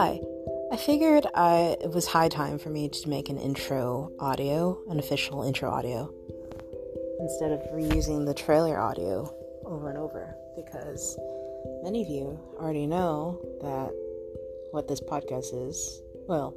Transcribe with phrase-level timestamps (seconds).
[0.00, 0.18] Hi.
[0.72, 4.98] I figured I it was high time for me to make an intro audio, an
[4.98, 6.10] official intro audio,
[7.18, 9.30] instead of reusing the trailer audio
[9.66, 11.18] over and over because
[11.82, 13.92] many of you already know that
[14.70, 16.00] what this podcast is.
[16.26, 16.56] Well,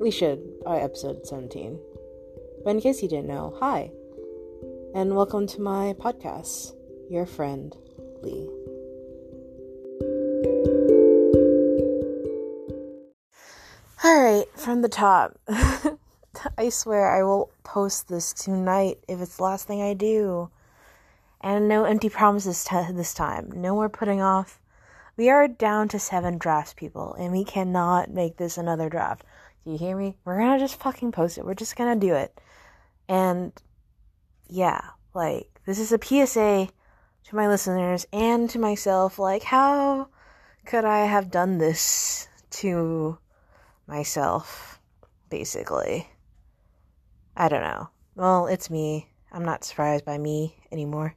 [0.00, 1.76] we should by episode 17.
[2.62, 3.90] But in case you didn't know, hi,
[4.94, 6.76] and welcome to my podcast,
[7.10, 7.76] Your Friend
[8.22, 8.48] Lee.
[14.62, 15.38] From the top.
[16.58, 20.50] I swear I will post this tonight if it's the last thing I do.
[21.40, 23.50] And no empty promises t- this time.
[23.54, 24.60] No more putting off.
[25.16, 29.24] We are down to seven drafts, people, and we cannot make this another draft.
[29.64, 30.16] Do you hear me?
[30.24, 31.44] We're gonna just fucking post it.
[31.44, 32.40] We're just gonna do it.
[33.08, 33.52] And
[34.48, 34.80] yeah,
[35.14, 36.68] like, this is a PSA
[37.24, 39.18] to my listeners and to myself.
[39.18, 40.08] Like, how
[40.64, 43.18] could I have done this to
[43.86, 44.80] myself,
[45.30, 46.08] basically.
[47.36, 47.88] I don't know.
[48.14, 49.08] Well, it's me.
[49.32, 51.14] I'm not surprised by me anymore.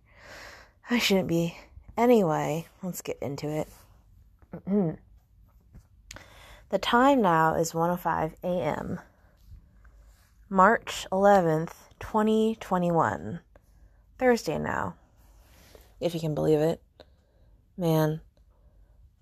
[0.89, 1.57] I shouldn't be.
[1.97, 3.67] Anyway, let's get into it.
[4.55, 4.91] Mm-hmm.
[6.69, 8.99] the time now is 1:05 a.m.
[10.49, 13.41] March 11th, 2021.
[14.17, 14.95] Thursday now.
[15.99, 16.81] If you can believe it.
[17.77, 18.21] Man,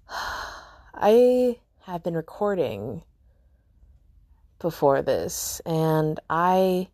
[0.09, 3.01] I have been recording
[4.63, 6.87] before this, and I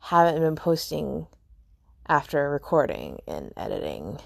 [0.00, 1.28] haven't been posting
[2.08, 4.18] after recording and editing,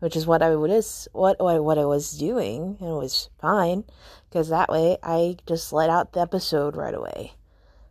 [0.00, 3.84] which is what I is what what I was doing, and it was fine
[4.28, 7.34] because that way I just let out the episode right away,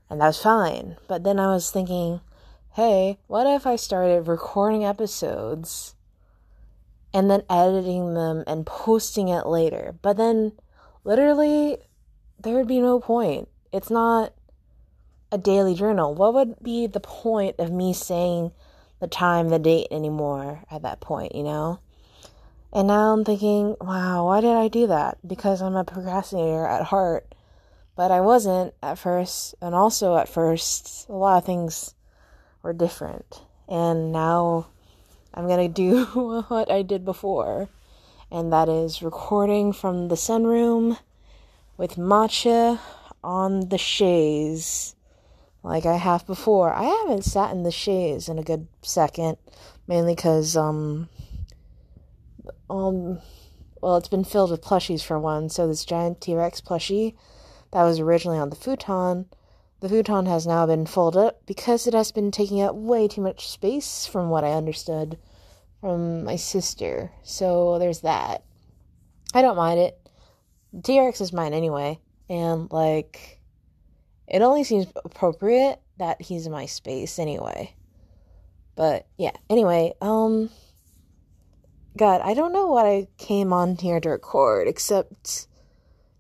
[0.10, 0.98] and that was fine.
[1.08, 2.20] But then I was thinking,
[2.74, 5.96] hey, what if I started recording episodes?
[7.12, 9.96] And then editing them and posting it later.
[10.04, 10.52] But then,
[11.04, 11.78] literally,
[12.40, 14.34] there would be no point it's not
[15.32, 16.14] a daily journal.
[16.14, 18.52] What would be the point of me saying
[19.00, 21.80] the time, the date anymore at that point, you know?
[22.72, 25.18] And now I'm thinking, wow, why did I do that?
[25.26, 27.34] Because I'm a procrastinator at heart.
[27.96, 31.96] But I wasn't at first, and also at first, a lot of things
[32.62, 33.42] were different.
[33.68, 34.68] And now
[35.34, 36.06] I'm gonna do
[36.48, 37.70] what I did before,
[38.32, 40.98] and that is recording from the sunroom
[41.76, 42.80] with matcha
[43.24, 44.96] on the chaise
[45.64, 46.74] like I have before.
[46.74, 49.38] I haven't sat in the chaise in a good second,
[49.88, 51.10] mainly because um
[52.70, 53.20] um
[53.82, 55.50] well it's been filled with plushies for one.
[55.50, 57.16] So this giant T Rex plushie
[57.72, 59.26] that was originally on the futon,
[59.80, 63.22] the futon has now been folded up because it has been taking up way too
[63.22, 65.18] much space from what I understood
[65.82, 67.12] from my sister.
[67.24, 68.44] So there's that.
[69.34, 70.10] I don't mind it.
[70.84, 72.00] T Rex is mine anyway
[72.30, 73.42] and like
[74.28, 77.76] it only seems appropriate that he's in my space anyway.
[78.76, 80.50] But yeah, anyway, um
[81.98, 85.48] God, I don't know what I came on here to record except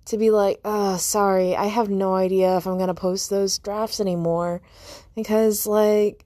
[0.05, 3.99] to be like, oh, sorry, I have no idea if I'm gonna post those drafts
[3.99, 4.61] anymore.
[5.15, 6.25] Because, like,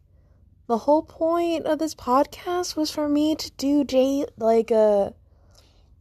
[0.67, 5.13] the whole point of this podcast was for me to do J like a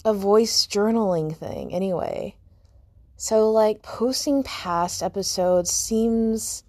[0.05, 2.37] a voice journaling thing anyway.
[3.23, 6.65] So, like, posting past episodes seems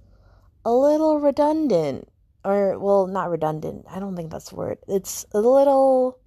[0.64, 2.08] a little redundant.
[2.46, 3.86] Or, well, not redundant.
[3.90, 4.78] I don't think that's the word.
[4.88, 6.20] It's a little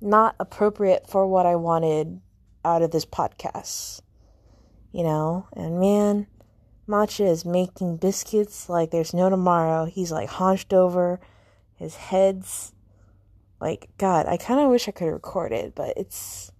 [0.00, 2.22] not appropriate for what I wanted
[2.64, 4.00] out of this podcast.
[4.90, 5.48] You know?
[5.52, 6.26] And man,
[6.88, 9.84] Matcha is making biscuits like there's no tomorrow.
[9.84, 11.20] He's like hunched over.
[11.74, 12.72] His head's
[13.60, 16.50] like, God, I kind of wish I could record it, but it's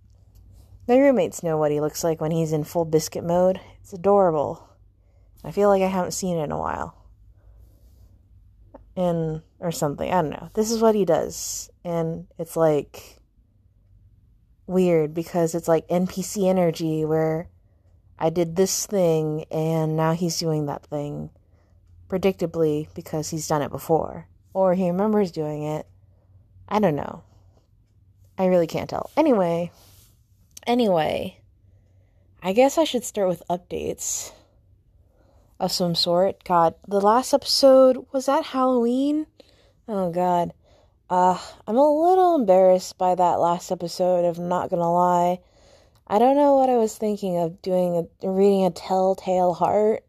[0.86, 3.60] my roommates know what he looks like when he's in full biscuit mode.
[3.80, 4.68] It's adorable.
[5.42, 6.96] I feel like I haven't seen it in a while.
[8.96, 10.10] And, or something.
[10.10, 10.50] I don't know.
[10.54, 11.70] This is what he does.
[11.84, 13.20] And it's like
[14.66, 17.48] weird because it's like NPC energy where
[18.18, 21.30] I did this thing and now he's doing that thing
[22.08, 24.28] predictably because he's done it before.
[24.52, 25.86] Or he remembers doing it.
[26.68, 27.24] I don't know.
[28.38, 29.10] I really can't tell.
[29.16, 29.72] Anyway.
[30.66, 31.38] Anyway,
[32.42, 34.32] I guess I should start with updates
[35.60, 36.42] of some sort.
[36.44, 39.26] God, the last episode was that Halloween?
[39.86, 40.54] Oh god.
[41.10, 45.40] Uh, I'm a little embarrassed by that last episode, if I'm not gonna lie.
[46.06, 50.02] I don't know what I was thinking of doing a reading a telltale heart.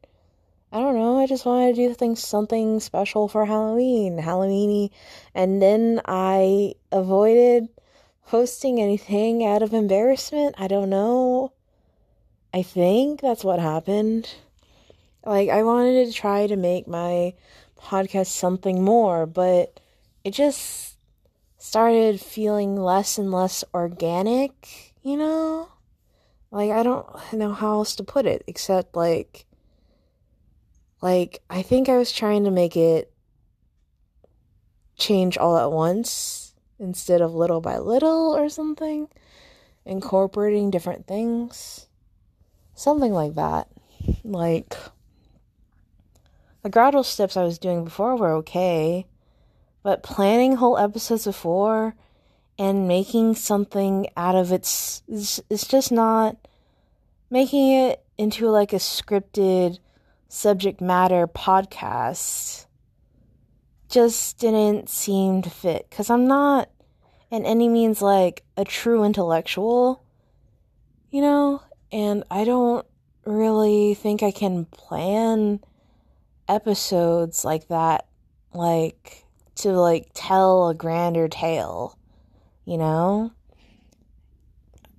[0.71, 4.91] I don't know, I just wanted to do things something special for Halloween, Halloweeny,
[5.33, 7.67] and then I avoided
[8.25, 10.55] posting anything out of embarrassment.
[10.57, 11.53] I don't know.
[12.53, 14.33] I think that's what happened.
[15.25, 17.33] Like, I wanted to try to make my
[17.79, 19.79] podcast something more, but
[20.23, 20.97] it just
[21.57, 25.69] started feeling less and less organic, you know?
[26.51, 29.45] Like, I don't know how else to put it except, like,
[31.01, 33.11] like, I think I was trying to make it
[34.97, 36.44] change all at once
[36.79, 39.07] instead of little by little or something,
[39.85, 41.87] incorporating different things.
[42.73, 43.69] Something like that.
[44.23, 44.75] Like,
[46.63, 49.05] the gradual steps I was doing before were okay,
[49.83, 51.95] but planning whole episodes before
[52.57, 56.37] and making something out of it's it's just not
[57.29, 59.77] making it into like a scripted
[60.29, 62.65] subject matter podcast
[63.89, 66.69] just didn't seem to fit because I'm not
[67.31, 70.03] in any means like a true intellectual,
[71.09, 71.61] you know,
[71.91, 72.85] and I don't
[73.25, 75.59] really think I can plan
[76.47, 78.07] episodes like that,
[78.53, 81.97] like to like tell a grander tale,
[82.65, 83.31] you know?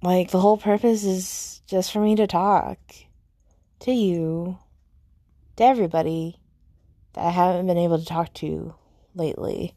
[0.02, 2.78] Like the whole purpose is just for me to talk
[3.80, 4.58] to you,
[5.56, 6.38] to everybody
[7.16, 8.74] that I haven't been able to talk to
[9.14, 9.74] lately.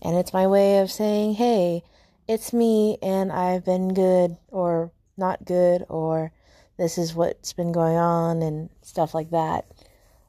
[0.00, 1.82] And it's my way of saying, hey,
[2.28, 6.32] it's me and I've been good or not good or
[6.76, 9.66] this is what's been going on and stuff like that.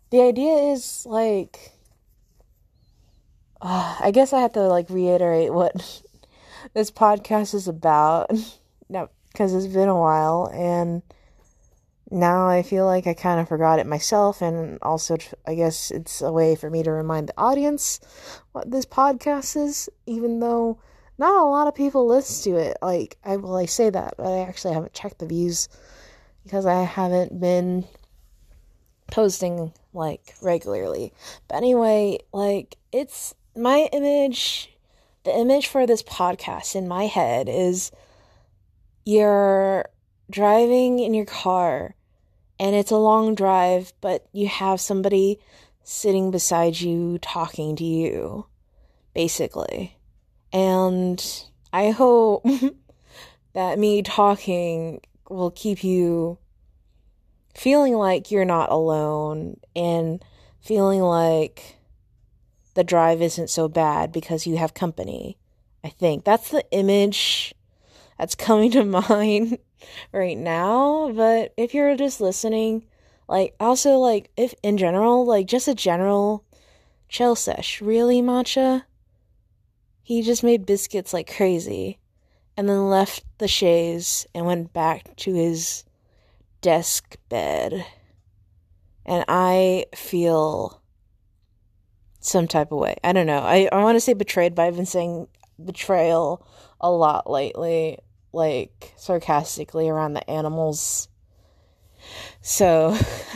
[0.09, 1.71] The idea is like
[3.61, 6.03] uh, I guess I have to like reiterate what
[6.73, 8.31] this podcast is about
[8.89, 11.01] now because it's been a while and
[12.11, 16.21] now I feel like I kind of forgot it myself, and also I guess it's
[16.21, 17.99] a way for me to remind the audience
[18.51, 20.79] what this podcast is, even though
[21.17, 22.77] not a lot of people listen to it.
[22.81, 25.67] Like I well, I say that, but I actually haven't checked the views
[26.43, 27.85] because I haven't been
[29.07, 31.13] posting like regularly.
[31.47, 34.75] But anyway, like it's my image,
[35.23, 37.91] the image for this podcast in my head is
[39.05, 39.89] you're
[40.29, 41.94] driving in your car
[42.59, 45.39] and it's a long drive, but you have somebody
[45.83, 48.45] sitting beside you talking to you,
[49.13, 49.97] basically.
[50.51, 51.23] And
[51.73, 52.45] I hope
[53.53, 56.37] that me talking will keep you
[57.55, 60.23] feeling like you're not alone and
[60.61, 61.77] feeling like
[62.73, 65.37] the drive isn't so bad because you have company.
[65.83, 67.53] I think that's the image
[68.17, 69.57] that's coming to mind
[70.11, 71.11] right now.
[71.11, 72.85] But if you're just listening,
[73.27, 76.43] like, also, like, if in general, like, just a general
[77.09, 77.81] chill sesh.
[77.81, 78.83] Really, Matcha?
[80.01, 81.97] He just made biscuits like crazy
[82.55, 85.83] and then left the chaise and went back to his
[86.61, 87.85] desk bed.
[89.05, 90.81] And I feel
[92.19, 92.95] some type of way.
[93.03, 93.39] I don't know.
[93.39, 95.27] I, I want to say betrayed, but I've been saying
[95.63, 96.45] betrayal
[96.81, 97.97] a lot lately
[98.35, 101.07] like sarcastically around the animals.
[102.41, 102.95] So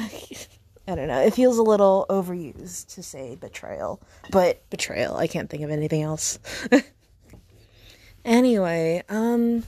[0.88, 1.22] I don't know.
[1.22, 4.02] It feels a little overused to say betrayal,
[4.32, 5.16] but betrayal.
[5.18, 6.40] I can't think of anything else.
[8.26, 9.64] anyway, um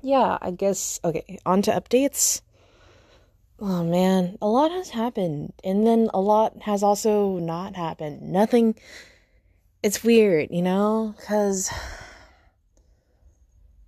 [0.00, 2.40] yeah, I guess okay, on to updates.
[3.60, 8.22] Oh man, a lot has happened and then a lot has also not happened.
[8.22, 8.74] Nothing
[9.82, 11.70] it's weird, you know, cuz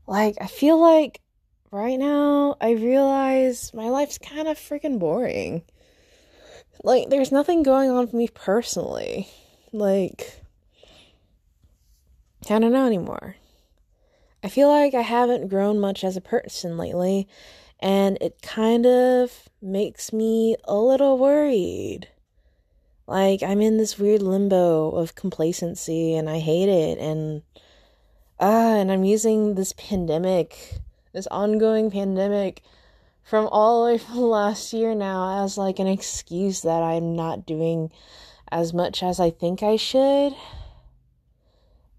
[0.06, 1.20] like, I feel like
[1.70, 5.62] right now I realize my life's kind of freaking boring.
[6.82, 9.28] Like, there's nothing going on for me personally.
[9.72, 10.40] Like,
[12.50, 13.36] I don't know anymore.
[14.42, 17.26] I feel like I haven't grown much as a person lately,
[17.80, 22.08] and it kind of makes me a little worried.
[23.06, 27.42] Like, I'm in this weird limbo of complacency, and I hate it, and
[28.44, 30.74] ah, and I'm using this pandemic,
[31.14, 32.62] this ongoing pandemic
[33.22, 37.46] from all the way from last year now as like an excuse that I'm not
[37.46, 37.90] doing
[38.52, 40.34] as much as I think I should.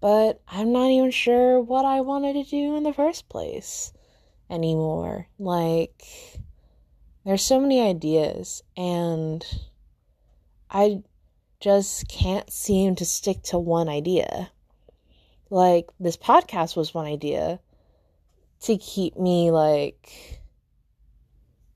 [0.00, 3.92] But I'm not even sure what I wanted to do in the first place
[4.48, 5.26] anymore.
[5.40, 6.04] Like,
[7.24, 9.44] there's so many ideas, and
[10.70, 11.02] I
[11.58, 14.52] just can't seem to stick to one idea.
[15.50, 17.60] Like, this podcast was one idea
[18.62, 20.40] to keep me, like,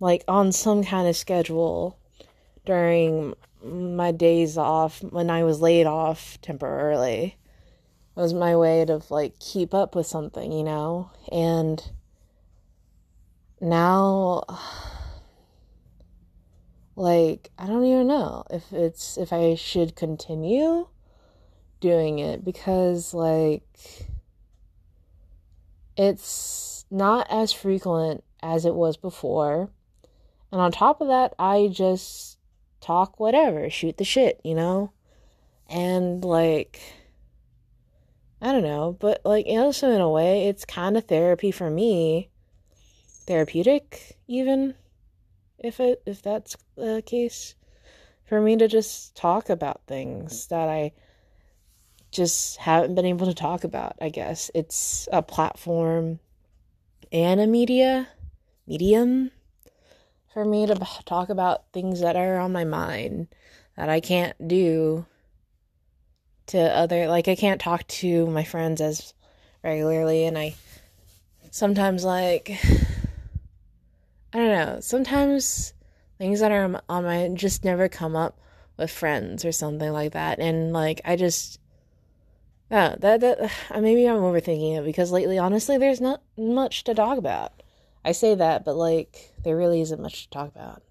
[0.01, 1.99] like on some kind of schedule
[2.65, 7.37] during my days off when I was laid off temporarily.
[8.17, 11.11] It was my way to like keep up with something, you know?
[11.31, 11.83] And
[13.61, 14.45] now
[16.97, 20.89] like I don't even know if it's if I should continue
[21.81, 23.63] doing it because like
[25.97, 29.71] it's not as frequent as it was before.
[30.53, 32.39] And on top of that, I just
[32.81, 34.93] talk whatever, shoot the shit, you know?
[35.69, 36.81] And like
[38.43, 42.31] I don't know, but like also in a way it's kind of therapy for me.
[43.27, 44.75] Therapeutic even
[45.59, 47.55] if it if that's the case
[48.25, 50.93] for me to just talk about things that I
[52.11, 54.51] just haven't been able to talk about, I guess.
[54.55, 56.21] It's a platform
[57.13, 58.09] and a media
[58.67, 59.31] medium
[60.33, 60.75] for me to
[61.05, 63.29] talk about things that are on my mind
[63.77, 65.07] that I can't do
[66.47, 69.15] to other like I can't talk to my friends as
[69.63, 70.57] regularly and I
[71.51, 72.51] sometimes like
[74.33, 75.75] I don't know, sometimes
[76.19, 78.39] things that are on my just never come up
[78.77, 81.60] with friends or something like that and like I just
[82.71, 83.51] yeah, that that
[83.81, 87.63] maybe I'm overthinking it because lately honestly there's not much to talk about.
[88.05, 90.83] I say that, but like there really isn't much to talk about.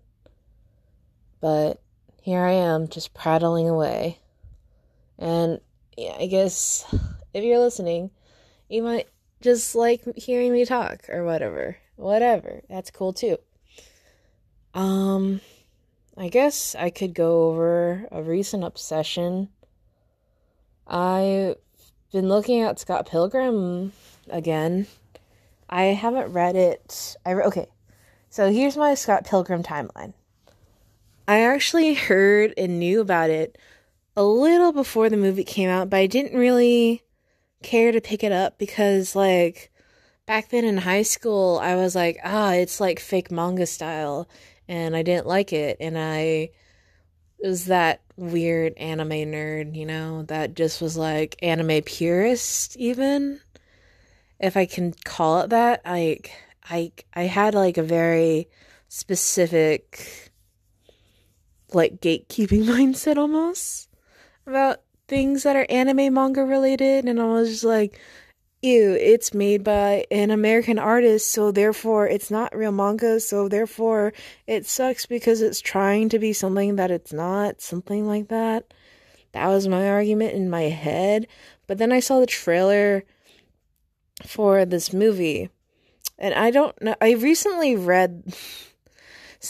[1.41, 1.81] But
[2.21, 4.19] here I am just prattling away.
[5.17, 5.59] And
[5.98, 6.86] yeah, I guess
[7.33, 8.12] if you're listening,
[8.67, 9.07] you might
[9.41, 11.77] just like hearing me talk or whatever.
[11.95, 12.62] Whatever.
[12.69, 13.38] That's cool too.
[14.74, 15.41] Um
[16.17, 19.48] I guess I could go over a recent obsession.
[20.86, 21.55] I've
[22.12, 23.94] been looking at Scott Pilgrim
[24.30, 24.88] again.
[25.70, 27.16] I haven't read it.
[27.25, 27.68] I re- okay.
[28.30, 30.13] So here's my Scott Pilgrim timeline.
[31.28, 33.58] I actually heard and knew about it
[34.16, 37.04] a little before the movie came out, but I didn't really
[37.62, 39.72] care to pick it up because, like,
[40.25, 44.28] back then in high school, I was like, ah, it's like fake manga style,
[44.68, 46.50] and I didn't like it, and I
[47.43, 53.39] was that weird anime nerd, you know, that just was like anime purist, even
[54.39, 55.86] if I can call it that.
[55.86, 56.31] Like,
[56.69, 58.48] I I had like a very
[58.89, 60.31] specific
[61.74, 63.89] like gatekeeping mindset almost
[64.46, 68.00] about things that are anime manga related and I was just like
[68.62, 74.13] ew it's made by an American artist so therefore it's not real manga so therefore
[74.48, 78.74] it sucks because it's trying to be something that it's not something like that
[79.32, 81.28] that was my argument in my head
[81.68, 83.04] but then I saw the trailer
[84.25, 85.50] for this movie
[86.20, 86.96] and I don't know.
[87.01, 88.36] I recently read.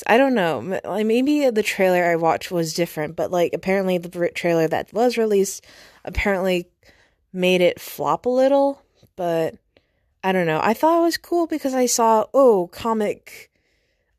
[0.05, 0.79] I don't know.
[1.03, 5.65] Maybe the trailer I watched was different, but like apparently the trailer that was released
[6.05, 6.67] apparently
[7.33, 8.83] made it flop a little.
[9.19, 9.55] But
[10.23, 10.61] I don't know.
[10.63, 13.51] I thought it was cool because I saw oh comic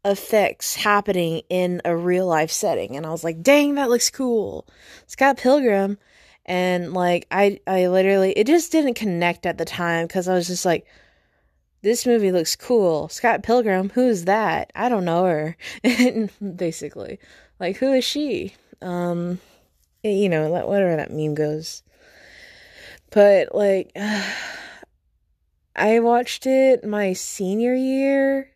[0.04, 4.66] effects happening in a real life setting, and I was like, dang, that looks cool.
[5.06, 5.96] Scott Pilgrim,
[6.44, 10.48] and like I I literally it just didn't connect at the time because I was
[10.48, 10.86] just like
[11.80, 13.08] this movie looks cool.
[13.08, 14.70] Scott Pilgrim, who is that?
[14.74, 15.56] I don't know her.
[16.56, 17.18] Basically,
[17.58, 18.54] like who is she?
[18.82, 19.40] Um,
[20.02, 21.82] you know, whatever that meme goes.
[23.10, 23.96] But like,
[25.74, 28.50] I watched it my senior year,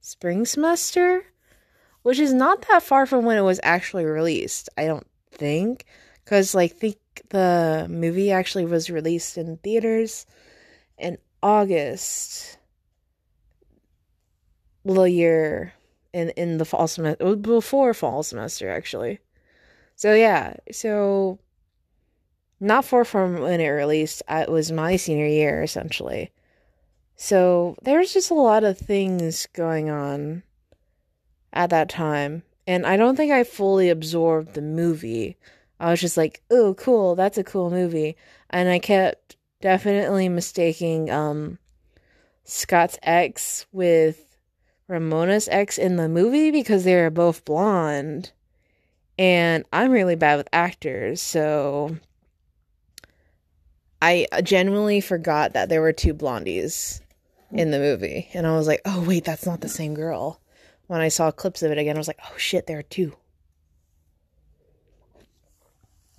[0.00, 1.24] spring semester,
[2.02, 4.68] which is not that far from when it was actually released.
[4.78, 5.84] I don't think,
[6.24, 6.98] because like think
[7.30, 10.26] the movie actually was released in theaters
[10.98, 12.58] in August
[14.84, 15.72] the year
[16.12, 19.18] in in the fall semester before fall semester actually.
[19.96, 21.38] So yeah, so
[22.58, 26.32] not far from when it released, it was my senior year essentially.
[27.22, 30.42] So there's just a lot of things going on
[31.52, 35.36] at that time, and I don't think I fully absorbed the movie.
[35.78, 38.16] I was just like, "Oh, cool, that's a cool movie,"
[38.48, 41.58] and I kept definitely mistaking um
[42.44, 44.38] Scott's ex with
[44.88, 48.32] Ramona's ex in the movie because they are both blonde.
[49.18, 51.98] And I'm really bad with actors, so
[54.00, 57.02] I genuinely forgot that there were two blondies
[57.52, 58.28] in the movie.
[58.34, 60.40] And I was like, oh, wait, that's not the same girl.
[60.86, 63.14] When I saw clips of it again, I was like, oh shit, there are two.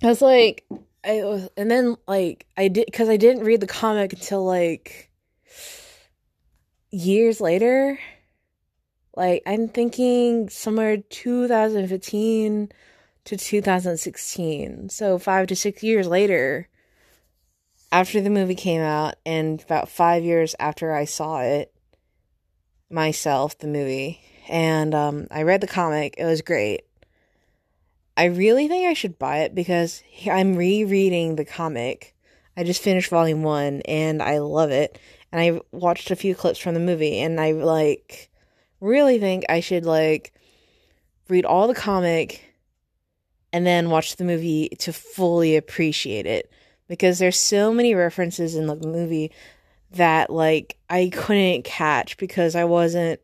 [0.02, 0.64] I was like,
[1.04, 5.10] I was, and then like I did because I didn't read the comic until like
[6.90, 7.98] years later
[9.16, 12.72] like I'm thinking somewhere 2015
[13.24, 14.88] to 2016.
[14.88, 16.68] So 5 to 6 years later
[17.92, 21.72] after the movie came out and about 5 years after I saw it
[22.90, 26.14] myself the movie and um, I read the comic.
[26.18, 26.82] It was great.
[28.16, 32.14] I really think I should buy it because I'm rereading the comic.
[32.56, 34.98] I just finished volume one and I love it.
[35.30, 38.30] And I watched a few clips from the movie and I like
[38.80, 40.32] really think I should like
[41.28, 42.54] read all the comic
[43.52, 46.50] and then watch the movie to fully appreciate it
[46.92, 49.32] because there's so many references in the movie
[49.92, 53.18] that like I couldn't catch because I wasn't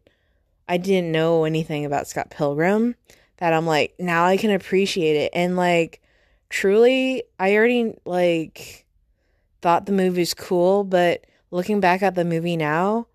[0.67, 2.95] I didn't know anything about Scott Pilgrim
[3.37, 5.33] that I'm like now I can appreciate it.
[5.35, 6.01] And like
[6.49, 8.87] truly I already like
[9.61, 13.07] thought the movie was cool but looking back at the movie now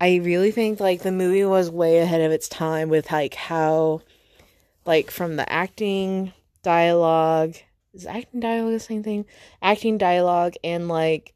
[0.00, 4.02] I really think like the movie was way ahead of its time with like how
[4.86, 7.56] like from the acting dialogue
[7.98, 9.24] is acting dialogue the same thing
[9.62, 11.34] acting dialogue and like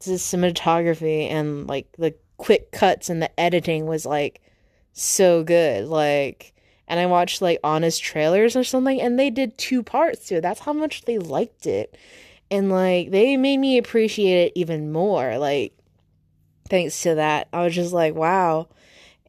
[0.00, 4.40] the cinematography and like the quick cuts and the editing was like
[4.92, 6.52] so good like
[6.88, 10.40] and i watched like honest trailers or something and they did two parts to it.
[10.42, 11.96] That's how much they liked it.
[12.50, 15.72] And like they made me appreciate it even more like
[16.68, 17.48] thanks to that.
[17.52, 18.68] I was just like wow.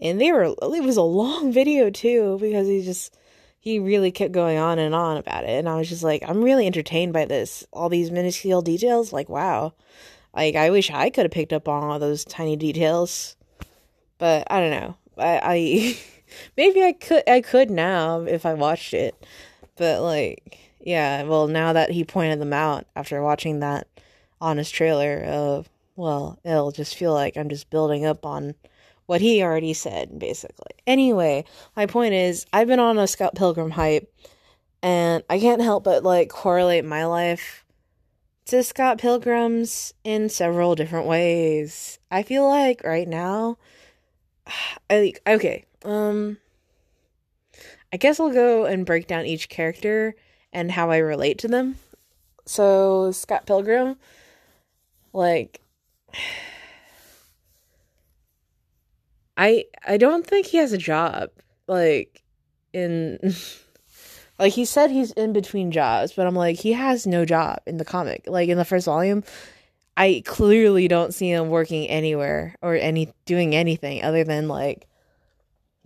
[0.01, 3.15] And they were it was a long video too because he just
[3.63, 6.43] he really kept going on and on about it and i was just like i'm
[6.43, 9.74] really entertained by this all these minuscule details like wow
[10.36, 13.36] like I wish I could have picked up on all those tiny details,
[14.17, 14.96] but I don't know.
[15.17, 15.98] I, I
[16.58, 19.15] maybe I could I could now if I watched it,
[19.77, 21.24] but like yeah.
[21.24, 23.88] Well, now that he pointed them out after watching that
[24.41, 28.55] honest trailer of well, it'll just feel like I'm just building up on
[29.06, 30.72] what he already said, basically.
[30.88, 31.46] Anyway,
[31.76, 34.12] my point is, I've been on a Scott Pilgrim hype,
[34.82, 37.64] and I can't help but like correlate my life
[38.46, 42.00] to Scott Pilgrim's in several different ways.
[42.12, 43.58] I feel like right now,
[44.90, 45.66] I okay.
[45.86, 46.38] Um,
[47.92, 50.16] I guess I'll go and break down each character
[50.52, 51.76] and how I relate to them.
[52.46, 53.98] So Scott Pilgrim,
[55.13, 55.62] like,
[59.38, 61.30] I I don't think he has a job.
[61.67, 62.24] Like
[62.74, 63.19] in
[64.39, 67.78] Like he said he's in between jobs, but I'm like he has no job in
[67.78, 68.24] the comic.
[68.28, 69.24] Like in the first volume,
[69.96, 74.88] I clearly don't see him working anywhere or any doing anything other than like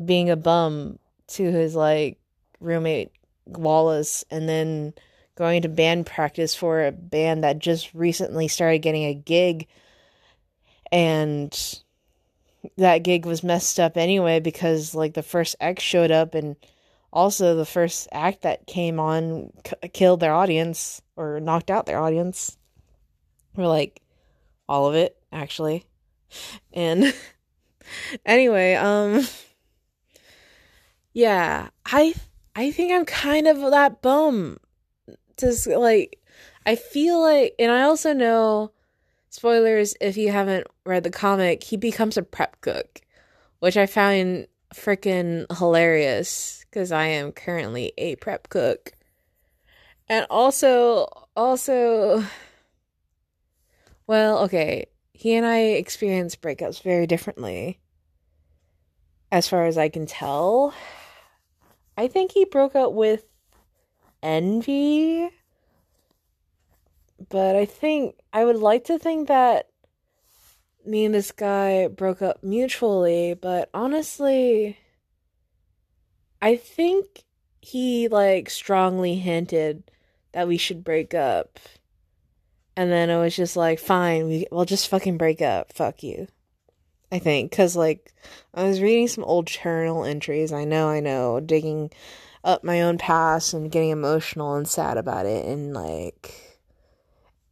[0.04, 2.18] being a bum to his like
[2.60, 3.12] roommate
[3.46, 4.94] Wallace and then
[5.36, 9.68] going to band practice for a band that just recently started getting a gig
[10.92, 11.80] and
[12.78, 16.56] that gig was messed up anyway because like the first act showed up and
[17.12, 22.00] also the first act that came on k- killed their audience or knocked out their
[22.00, 22.58] audience.
[23.58, 24.02] Or like
[24.68, 25.86] all of it actually.
[26.74, 27.14] And
[28.26, 29.26] anyway um
[31.14, 32.14] yeah i
[32.56, 34.58] i think i'm kind of that bum.
[35.38, 36.20] Just like
[36.66, 38.72] i feel like and i also know
[39.30, 43.02] spoilers if you haven't read the comic he becomes a prep cook
[43.60, 48.92] which i found freaking hilarious because I am currently a prep cook.
[50.10, 52.24] And also, also,
[54.06, 57.80] well, okay, he and I experience breakups very differently.
[59.32, 60.74] As far as I can tell,
[61.98, 63.26] I think he broke up with
[64.24, 65.30] Envy.
[67.30, 69.70] But I think, I would like to think that
[70.86, 74.78] me and this guy broke up mutually, but honestly,
[76.42, 77.24] I think
[77.60, 79.92] he like strongly hinted
[80.32, 81.60] that we should break up.
[82.76, 85.74] And then I was just like, fine, we, we'll just fucking break up.
[85.74, 86.28] Fuck you.
[87.12, 87.50] I think.
[87.50, 88.14] Because, like,
[88.54, 90.54] I was reading some old journal entries.
[90.54, 91.40] I know, I know.
[91.40, 91.90] Digging
[92.44, 95.46] up my own past and getting emotional and sad about it.
[95.46, 96.47] And, like,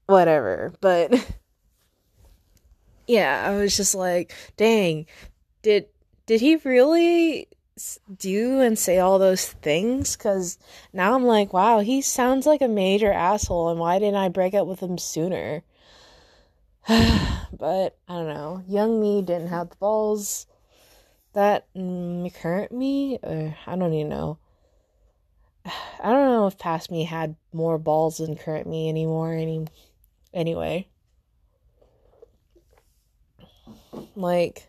[0.06, 0.74] whatever.
[0.82, 1.14] But,
[3.08, 5.06] yeah, I was just like, dang,
[5.62, 5.88] did.
[6.28, 7.48] Did he really
[8.18, 10.58] do and say all those things because
[10.94, 14.54] now I'm like, wow, he sounds like a major asshole, and why didn't I break
[14.54, 15.64] up with him sooner?
[16.88, 18.64] but I don't know.
[18.68, 20.46] Young me didn't have the balls
[21.34, 24.38] that mm, current me, or I don't even know.
[25.66, 29.34] I don't know if past me had more balls than current me anymore.
[29.34, 29.66] Any,
[30.36, 30.88] anyway,
[34.16, 34.68] like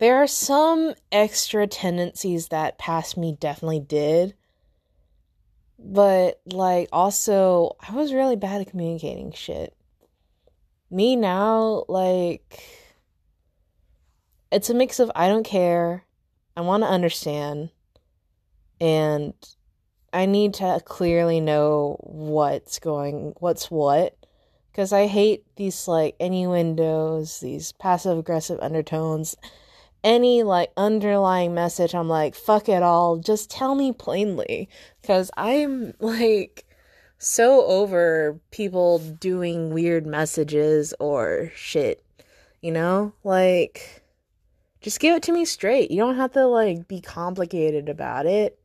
[0.00, 4.34] there are some extra tendencies that past me definitely did.
[5.78, 9.74] But, like, also, I was really bad at communicating shit.
[10.90, 12.62] Me now, like,
[14.50, 16.04] it's a mix of I don't care,
[16.56, 17.70] I want to understand,
[18.80, 19.32] and
[20.12, 24.16] I need to clearly know what's going, what's what.
[24.70, 29.36] Because I hate these like innuendos, these passive aggressive undertones,
[30.04, 31.94] any like underlying message.
[31.94, 33.18] I'm like, fuck it all.
[33.18, 34.68] Just tell me plainly.
[35.00, 36.64] Because I'm like
[37.18, 42.02] so over people doing weird messages or shit.
[42.60, 43.12] You know?
[43.24, 44.02] Like,
[44.80, 45.90] just give it to me straight.
[45.90, 48.58] You don't have to like be complicated about it.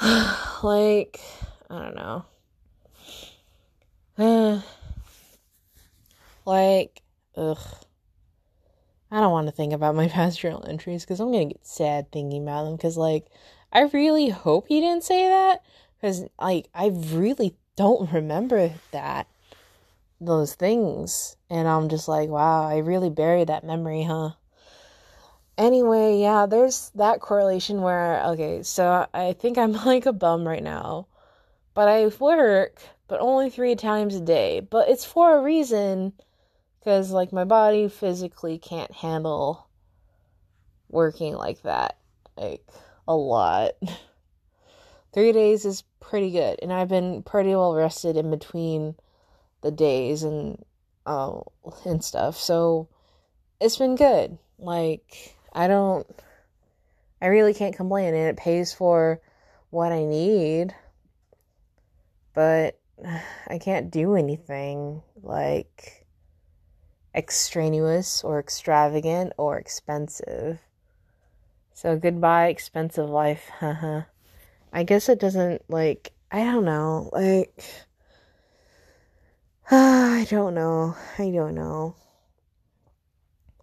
[0.62, 1.20] like,
[1.68, 2.24] I don't know.
[6.46, 7.02] Like,
[7.36, 7.58] ugh.
[9.10, 12.10] I don't want to think about my past journal entries because I'm gonna get sad
[12.10, 12.76] thinking about them.
[12.76, 13.26] Because, like,
[13.72, 15.62] I really hope he didn't say that.
[15.96, 19.26] Because, like, I really don't remember that.
[20.20, 21.36] Those things.
[21.48, 24.32] And I'm just like, wow, I really buried that memory, huh?
[25.60, 30.62] anyway, yeah, there's that correlation where, okay, so I think I'm like a bum right
[30.62, 31.06] now,
[31.74, 32.80] but I work,
[33.10, 34.60] but only three times a day.
[34.60, 36.12] But it's for a reason,
[36.78, 39.66] because like my body physically can't handle
[40.88, 41.98] working like that,
[42.36, 42.64] like
[43.08, 43.72] a lot.
[45.12, 48.94] three days is pretty good, and I've been pretty well rested in between
[49.62, 50.64] the days and
[51.04, 51.40] uh,
[51.84, 52.36] and stuff.
[52.36, 52.88] So
[53.60, 54.38] it's been good.
[54.56, 56.06] Like I don't,
[57.20, 58.14] I really can't complain.
[58.14, 59.20] And it pays for
[59.70, 60.76] what I need,
[62.34, 62.79] but
[63.46, 66.06] I can't do anything like
[67.14, 70.60] extraneous or extravagant or expensive.
[71.72, 73.50] So goodbye, expensive life.
[73.62, 77.10] I guess it doesn't like I don't know.
[77.12, 77.64] Like
[79.70, 80.96] I don't know.
[81.18, 81.96] I don't know.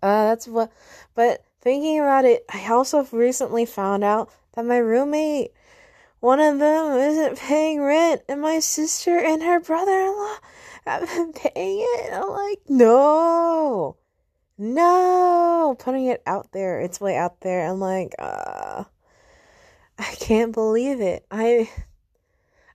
[0.01, 0.71] Uh that's what
[1.15, 5.51] but Thinking about it, I also recently found out that my roommate,
[6.19, 10.37] one of them, isn't paying rent, and my sister and her brother in law
[10.85, 12.05] have been paying it.
[12.07, 13.97] And I'm like, no,
[14.57, 17.67] no, putting it out there, it's way out there.
[17.67, 18.83] I'm like, uh,
[19.99, 21.25] I can't believe it.
[21.29, 21.69] I,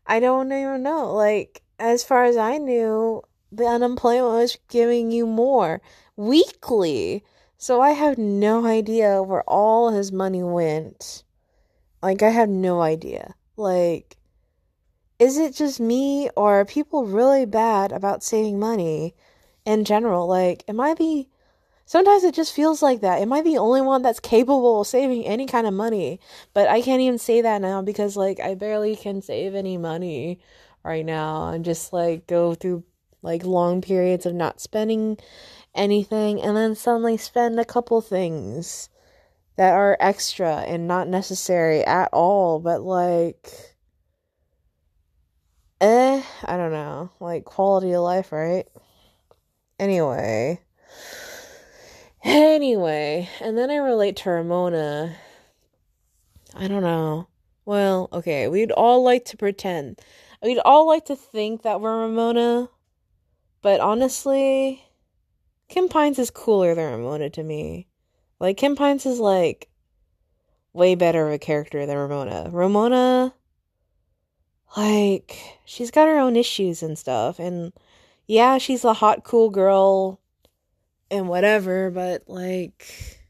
[0.06, 1.12] I don't even know.
[1.12, 5.82] Like, as far as I knew, the unemployment was giving you more
[6.16, 7.24] weekly.
[7.58, 11.22] So I have no idea where all his money went.
[12.02, 13.34] Like, I have no idea.
[13.56, 14.16] Like,
[15.18, 19.14] is it just me or are people really bad about saving money
[19.64, 20.26] in general?
[20.26, 21.28] Like, am I the.
[21.84, 23.20] Sometimes it just feels like that.
[23.20, 26.20] Am I the only one that's capable of saving any kind of money?
[26.54, 30.40] But I can't even say that now because, like, I barely can save any money
[30.84, 32.84] right now and just, like, go through,
[33.20, 35.18] like, long periods of not spending
[35.74, 38.88] anything and then suddenly spend a couple things
[39.56, 43.50] that are extra and not necessary at all, but like
[45.80, 48.66] eh, I don't know, like quality of life, right?
[49.78, 50.60] Anyway.
[52.24, 55.16] Anyway, and then I relate to Ramona.
[56.54, 57.26] I don't know.
[57.64, 60.00] Well, okay, we'd all like to pretend.
[60.42, 62.68] We'd all like to think that we're Ramona,
[63.60, 64.84] but honestly,
[65.68, 67.88] Kim Pines is cooler than Ramona to me.
[68.42, 69.68] Like Kim Pines is like
[70.72, 72.48] way better of a character than Ramona.
[72.50, 73.32] Ramona
[74.76, 77.72] like she's got her own issues and stuff and
[78.26, 80.20] yeah, she's a hot cool girl
[81.08, 83.20] and whatever, but like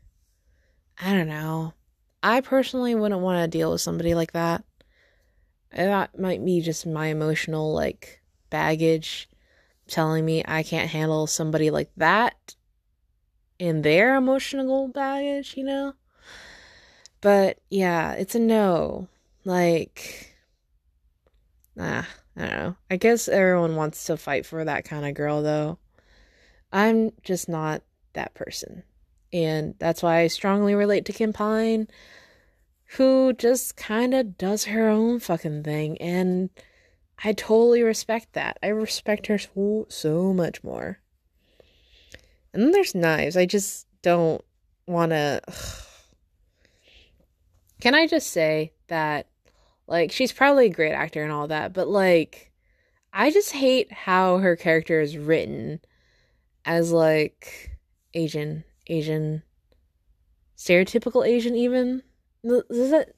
[0.98, 1.75] I don't know.
[2.22, 4.64] I personally wouldn't want to deal with somebody like that.
[5.72, 9.29] That might be just my emotional like baggage
[9.88, 12.55] telling me I can't handle somebody like that
[13.62, 15.94] in their emotional baggage, you know?
[17.20, 19.07] But yeah, it's a no.
[19.44, 20.35] Like,
[21.79, 22.77] ah, I don't know.
[22.90, 25.79] I guess everyone wants to fight for that kind of girl, though.
[26.72, 27.83] I'm just not
[28.14, 28.83] that person.
[29.33, 31.87] And that's why I strongly relate to Kim Pine,
[32.96, 35.98] who just kind of does her own fucking thing.
[35.98, 36.51] And
[37.22, 38.59] I totally respect that.
[38.61, 40.98] I respect her so, so much more.
[42.52, 43.36] And then there's knives.
[43.36, 44.44] I just don't
[44.86, 45.40] want to.
[47.80, 49.26] Can I just say that,
[49.86, 52.52] like, she's probably a great actor and all that, but, like,
[53.12, 55.80] I just hate how her character is written
[56.64, 57.76] as, like,
[58.14, 59.42] Asian, Asian,
[60.56, 62.02] stereotypical Asian, even.
[62.44, 63.14] That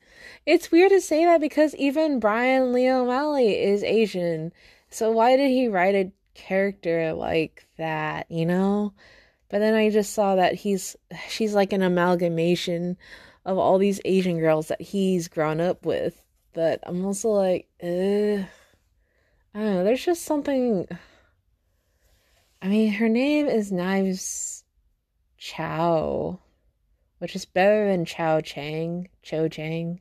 [0.46, 4.52] it's weird to say that because even Brian Lee O'Malley is Asian.
[4.90, 8.92] So why did he write a character like that, you know?
[9.50, 10.96] But then I just saw that he's
[11.28, 12.96] she's like an amalgamation
[13.44, 16.24] of all these Asian girls that he's grown up with.
[16.54, 18.46] but I'm also like, I
[19.54, 19.84] don't know.
[19.84, 20.86] There's just something.
[22.62, 24.64] I mean, her name is Knives
[25.36, 26.38] Chow,
[27.18, 30.00] which is better than Chow Chang, Cho Chang.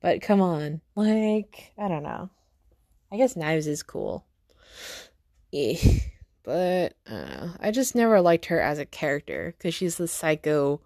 [0.00, 2.30] But come on, like, I don't know.
[3.12, 4.26] I guess Knives is cool.
[6.42, 7.50] But I know.
[7.60, 10.80] I just never liked her as a character because she's the psycho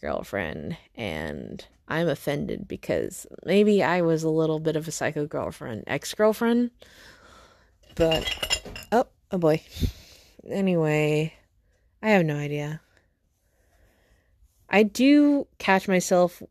[0.00, 5.84] girlfriend, and I'm offended because maybe I was a little bit of a psycho girlfriend,
[5.86, 6.70] ex girlfriend.
[7.96, 8.62] But,
[8.92, 9.62] oh, oh boy.
[10.48, 11.34] Anyway,
[12.02, 12.80] I have no idea.
[14.70, 16.42] I do catch myself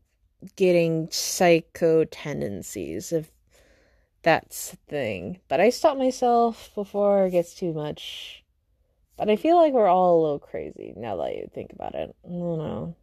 [0.56, 3.30] getting psycho tendencies if
[4.22, 5.40] that's the thing.
[5.48, 8.44] But I stop myself before it gets too much.
[9.16, 12.14] But I feel like we're all a little crazy now that you think about it.
[12.24, 12.96] I don't know.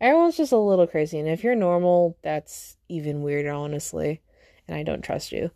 [0.00, 4.20] Everyone's just a little crazy, and if you're normal, that's even weirder, honestly.
[4.68, 5.50] And I don't trust you.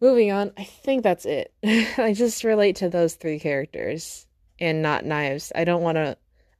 [0.00, 1.52] Moving on, I think that's it.
[1.64, 4.26] I just relate to those three characters
[4.58, 5.52] and not Knives.
[5.54, 6.16] I don't want to.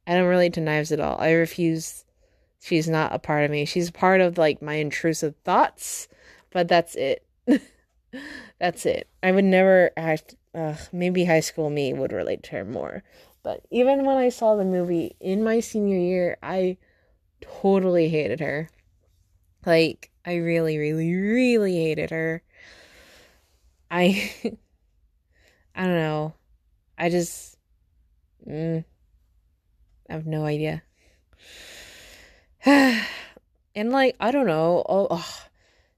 [0.07, 1.19] I don't relate to Knives at all.
[1.19, 2.05] I refuse
[2.61, 3.65] she's not a part of me.
[3.65, 6.07] She's part of like my intrusive thoughts,
[6.51, 7.25] but that's it.
[8.59, 9.07] that's it.
[9.21, 10.35] I would never act.
[10.53, 13.03] Uh, maybe high school me would relate to her more.
[13.43, 16.77] But even when I saw the movie in my senior year, I
[17.41, 18.69] totally hated her.
[19.65, 22.41] Like, I really, really, really hated her.
[23.91, 24.31] I.
[25.75, 26.33] I don't know.
[26.97, 27.57] I just.
[28.47, 28.83] Mm,
[30.09, 30.81] I have no idea.
[32.65, 35.43] and like I don't know, oh, oh,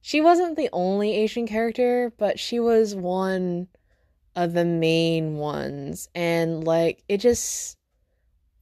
[0.09, 3.67] she wasn't the only Asian character, but she was one
[4.35, 7.77] of the main ones, and like it just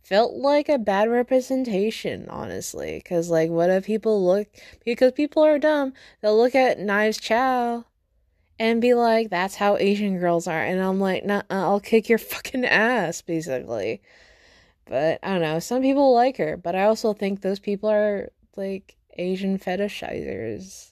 [0.04, 3.00] felt like a bad representation, honestly.
[3.02, 4.50] Because like, what if people look?
[4.84, 5.94] Because people are dumb.
[6.22, 7.86] They'll look at Knives Chow
[8.60, 12.18] and be like, "That's how Asian girls are," and I'm like, "Nah, I'll kick your
[12.34, 14.02] fucking ass," basically.
[14.84, 15.60] But I don't know.
[15.60, 20.92] Some people like her, but I also think those people are like Asian fetishizers.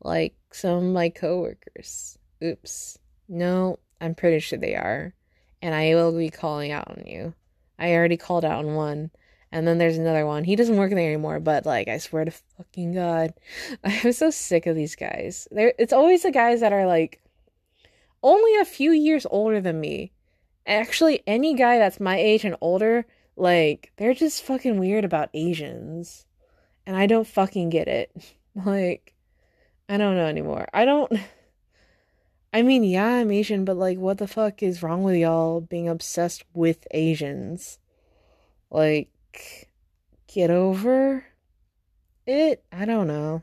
[0.00, 2.18] Like some of my coworkers.
[2.42, 2.98] Oops.
[3.28, 5.14] No, I'm pretty sure they are.
[5.62, 7.34] And I will be calling out on you.
[7.78, 9.10] I already called out on one.
[9.52, 10.44] And then there's another one.
[10.44, 13.34] He doesn't work there anymore, but like I swear to fucking God.
[13.84, 15.48] I'm so sick of these guys.
[15.50, 17.20] There it's always the guys that are like
[18.22, 20.12] only a few years older than me
[20.66, 26.26] actually any guy that's my age and older, like they're just fucking weird about Asians.
[26.86, 28.10] And I don't fucking get it.
[28.66, 29.09] Like
[29.90, 30.68] I don't know anymore.
[30.72, 31.12] I don't
[32.52, 35.88] I mean, yeah, I'm Asian, but like what the fuck is wrong with y'all being
[35.88, 37.80] obsessed with Asians?
[38.70, 39.68] Like
[40.28, 41.24] get over
[42.24, 42.62] it?
[42.70, 43.42] I don't know.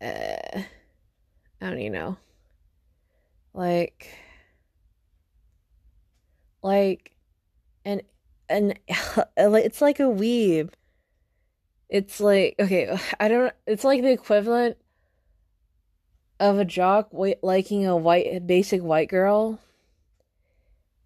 [0.00, 0.62] Uh,
[1.60, 2.16] I don't even know.
[3.54, 4.08] Like
[6.62, 7.16] like
[7.84, 8.02] and
[8.48, 8.78] and
[9.36, 10.70] it's like a weeb
[11.92, 14.76] it's like okay i don't it's like the equivalent
[16.40, 19.60] of a jock liking a white basic white girl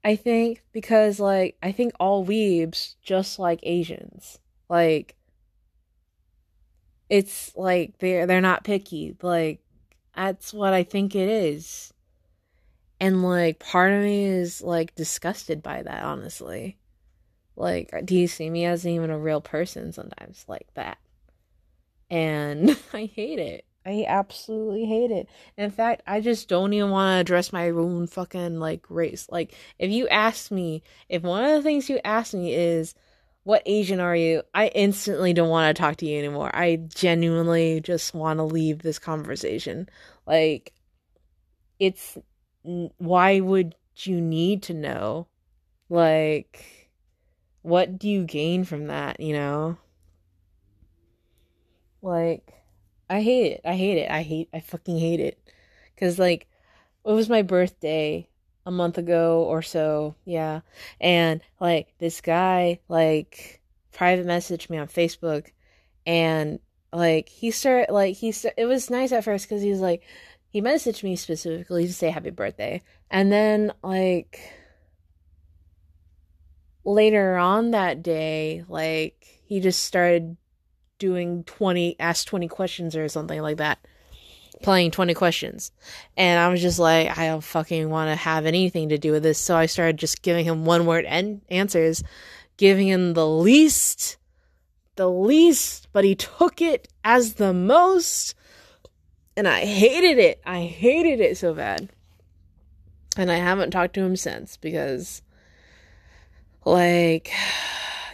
[0.02, 4.38] i think because like i think all weebs just like asians.
[4.68, 5.16] Like
[7.08, 9.16] it's like they're they're not picky.
[9.22, 9.60] Like
[10.14, 11.92] that's what i think it is.
[12.98, 16.78] And like part of me is like disgusted by that, honestly.
[17.56, 20.98] Like, do you see me as even a real person sometimes like that?
[22.10, 23.64] And I hate it.
[23.84, 25.28] I absolutely hate it.
[25.56, 29.28] In fact, I just don't even want to address my own fucking like race.
[29.30, 32.94] Like, if you ask me, if one of the things you ask me is,
[33.44, 34.42] what Asian are you?
[34.52, 36.50] I instantly don't want to talk to you anymore.
[36.52, 39.88] I genuinely just want to leave this conversation.
[40.26, 40.72] Like,
[41.78, 42.18] it's
[42.62, 45.28] why would you need to know?
[45.88, 46.85] Like,
[47.66, 49.76] what do you gain from that, you know?
[52.00, 52.52] Like,
[53.10, 53.60] I hate it.
[53.64, 54.08] I hate it.
[54.08, 55.36] I hate, I fucking hate it.
[55.98, 56.46] Cause, like,
[57.04, 58.28] it was my birthday
[58.64, 60.14] a month ago or so.
[60.24, 60.60] Yeah.
[61.00, 63.60] And, like, this guy, like,
[63.92, 65.48] private messaged me on Facebook
[66.06, 66.60] and,
[66.92, 70.02] like, he started, like, he, started, it was nice at first because he was like,
[70.50, 72.80] he messaged me specifically to say happy birthday.
[73.10, 74.38] And then, like,
[76.86, 80.36] later on that day, like, he just started
[80.98, 83.78] doing 20, ask 20 questions or something like that.
[84.62, 85.70] Playing 20 questions.
[86.16, 89.22] And I was just like, I don't fucking want to have anything to do with
[89.22, 89.38] this.
[89.38, 92.02] So I started just giving him one word answers,
[92.56, 94.16] giving him the least
[94.96, 98.34] the least, but he took it as the most.
[99.36, 100.40] And I hated it.
[100.44, 101.90] I hated it so bad.
[103.16, 105.22] And I haven't talked to him since because,
[106.66, 107.30] like,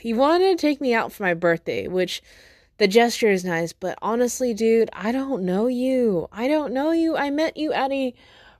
[0.01, 2.23] he wanted to take me out for my birthday, which
[2.79, 6.29] the gesture is nice, but honestly, dude, I don't know you.
[6.33, 7.17] I don't know you.
[7.17, 8.15] I met you at a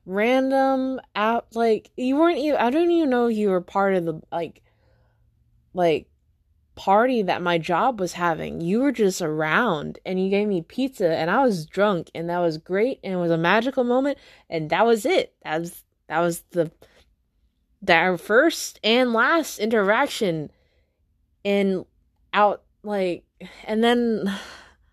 [0.05, 4.21] random out like you weren't you I don't even know you were part of the
[4.33, 4.61] like
[5.75, 6.09] like
[6.75, 8.61] party that my job was having.
[8.61, 12.39] You were just around and you gave me pizza and I was drunk and that
[12.39, 15.35] was great and it was a magical moment and that was it.
[15.45, 16.71] That was that was the
[17.83, 20.51] that first and last interaction
[21.45, 21.85] and
[22.33, 23.25] out like
[23.65, 24.33] and then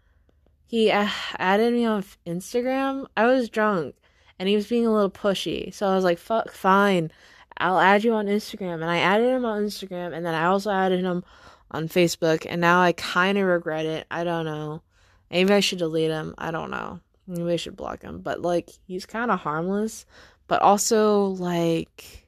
[0.66, 3.08] he uh, added me on Instagram.
[3.18, 3.96] I was drunk
[4.38, 5.74] and he was being a little pushy.
[5.74, 7.12] So I was like, fuck, fine.
[7.58, 8.76] I'll add you on Instagram.
[8.76, 11.24] And I added him on Instagram and then I also added him
[11.72, 14.08] on Facebook and now I kind of regret it.
[14.10, 14.82] I don't know.
[15.30, 16.34] Maybe I should delete him.
[16.38, 17.00] I don't know.
[17.28, 18.22] Maybe I should block him.
[18.22, 20.06] But like he's kind of harmless,
[20.48, 22.28] but also like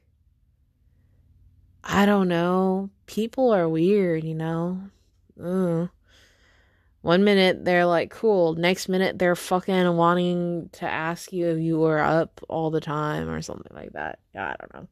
[1.84, 2.90] I don't know.
[3.06, 4.80] People are weird, you know.
[5.42, 5.88] Ugh.
[7.02, 11.78] One minute they're like cool, next minute they're fucking wanting to ask you if you
[11.78, 14.20] were up all the time or something like that.
[14.36, 14.88] I don't know.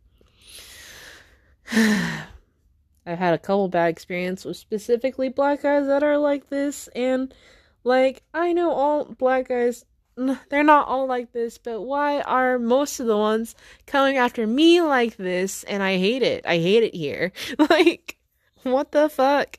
[3.06, 7.32] I've had a couple bad experiences with specifically black guys that are like this, and
[7.84, 9.84] like I know all black guys,
[10.50, 13.54] they're not all like this, but why are most of the ones
[13.86, 15.64] coming after me like this?
[15.64, 16.44] And I hate it.
[16.46, 17.32] I hate it here.
[17.70, 18.16] like,
[18.62, 19.58] what the fuck?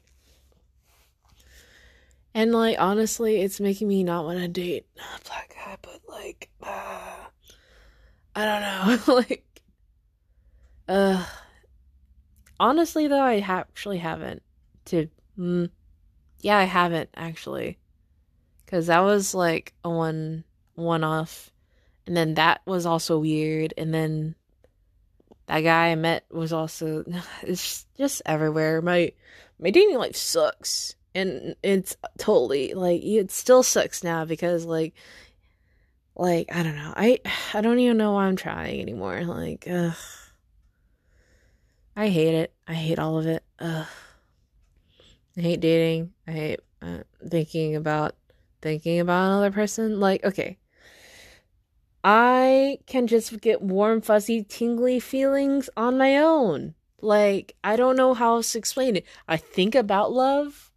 [2.33, 6.49] And like honestly, it's making me not want to date a black guy, but like,
[6.63, 7.15] uh,
[8.35, 9.45] I don't know, like,
[10.87, 11.25] uh
[12.59, 14.41] honestly though i ha- actually haven't
[14.85, 15.69] to mm,
[16.41, 17.77] yeah i haven't actually
[18.65, 20.43] because that was like a one
[20.75, 21.51] one off
[22.07, 24.35] and then that was also weird and then
[25.47, 27.03] that guy i met was also
[27.43, 29.11] it's just everywhere my
[29.59, 34.93] my dating life sucks and it's totally like it still sucks now because like
[36.15, 37.19] like i don't know i
[37.53, 39.95] i don't even know why i'm trying anymore like ugh
[41.95, 42.53] I hate it.
[42.67, 43.43] I hate all of it.
[43.59, 43.85] Ugh.
[45.37, 46.13] I hate dating.
[46.27, 48.15] I hate uh, thinking about
[48.61, 49.99] thinking about another person.
[49.99, 50.57] Like, okay.
[52.03, 56.73] I can just get warm, fuzzy, tingly feelings on my own.
[56.99, 59.05] Like, I don't know how else to explain it.
[59.27, 60.71] I think about love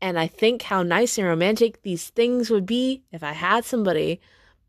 [0.00, 4.20] and I think how nice and romantic these things would be if I had somebody,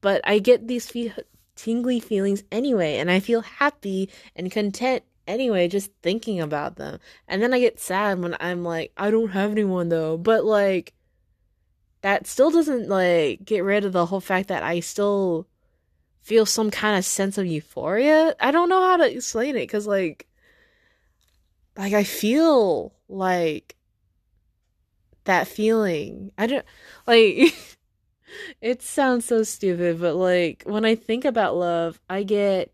[0.01, 1.13] but I get these fe-
[1.55, 6.99] tingly feelings anyway, and I feel happy and content anyway just thinking about them.
[7.27, 10.17] And then I get sad when I'm like, I don't have anyone though.
[10.17, 10.93] But like
[12.01, 15.47] that still doesn't like get rid of the whole fact that I still
[16.21, 18.35] feel some kind of sense of euphoria.
[18.39, 20.27] I don't know how to explain it cuz like
[21.77, 23.75] like I feel like
[25.25, 26.31] that feeling.
[26.37, 26.65] I don't
[27.05, 27.53] like
[28.61, 32.73] it sounds so stupid, but like when I think about love, I get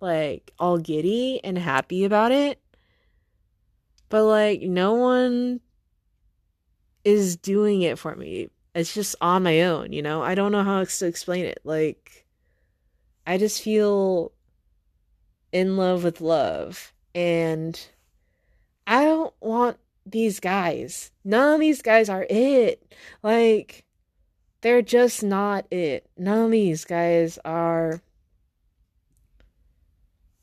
[0.00, 2.60] like all giddy and happy about it.
[4.08, 5.60] But like no one
[7.04, 8.50] is doing it for me.
[8.74, 10.22] It's just on my own, you know?
[10.22, 11.60] I don't know how to explain it.
[11.64, 12.26] Like
[13.26, 14.32] I just feel
[15.52, 17.80] in love with love and
[18.86, 21.10] I don't want these guys.
[21.24, 22.94] None of these guys are it.
[23.22, 23.84] Like
[24.60, 26.08] they're just not it.
[26.16, 28.00] None of these guys are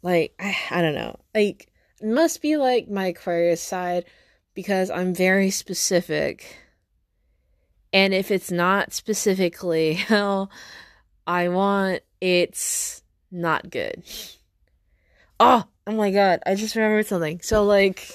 [0.02, 1.20] like, I, I don't know.
[1.34, 1.72] Like,
[2.02, 4.06] must be like my Aquarius side
[4.54, 6.58] because I'm very specific.
[7.94, 10.50] And if it's not specifically how
[11.28, 14.04] I want, it's not good.
[15.40, 17.42] Oh, oh my god, I just remembered something.
[17.42, 18.08] So, like,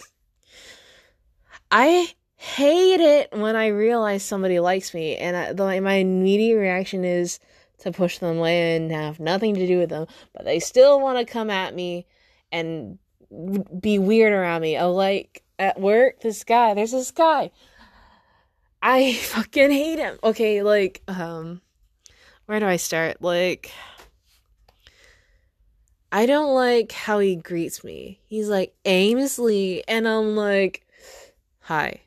[1.71, 7.41] I hate it when I realize somebody likes me, and I, my immediate reaction is,
[7.79, 11.19] to push them away and have nothing to do with them, but they still want
[11.19, 12.07] to come at me
[12.51, 12.99] and
[13.81, 14.79] be weird around me.
[14.79, 17.51] Oh, like at work, this guy, there's this guy.
[18.83, 20.19] I fucking hate him.
[20.23, 21.61] Okay, like, um,
[22.47, 23.23] where do I start?
[23.23, 23.71] Like,
[26.13, 28.21] I don't like how he greets me.
[28.27, 30.87] He's like, aimlessly, and I'm like,
[31.61, 32.01] hi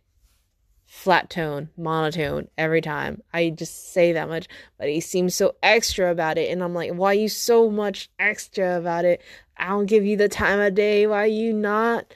[1.00, 3.24] flat tone, monotone every time.
[3.32, 4.48] I just say that much,
[4.78, 8.78] but he seems so extra about it, and I'm like, why you so much extra
[8.78, 9.22] about it?
[9.56, 11.08] I don't give you the time of day.
[11.08, 12.14] Why you not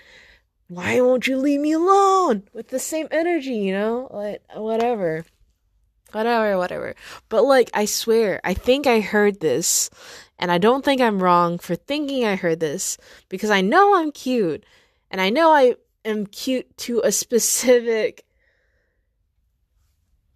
[0.75, 4.07] why won't you leave me alone with the same energy, you know?
[4.11, 5.25] Like, whatever.
[6.11, 6.95] Whatever, whatever.
[7.29, 9.89] But, like, I swear, I think I heard this,
[10.39, 12.97] and I don't think I'm wrong for thinking I heard this,
[13.29, 14.65] because I know I'm cute,
[15.11, 18.25] and I know I am cute to a specific.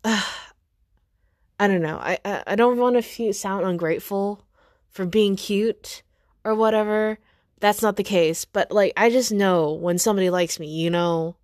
[0.03, 0.23] Uh,
[1.59, 1.97] I don't know.
[1.97, 4.45] I, I, I don't want to sound ungrateful
[4.89, 6.03] for being cute
[6.43, 7.17] or whatever
[7.59, 8.45] that's not the case.
[8.45, 11.35] But like, I just know when somebody likes me, you know.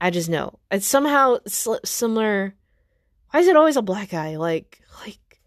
[0.00, 0.58] I just know.
[0.70, 2.54] It's somehow similar.
[3.30, 4.36] Why is it always a black guy?
[4.36, 5.40] Like, like,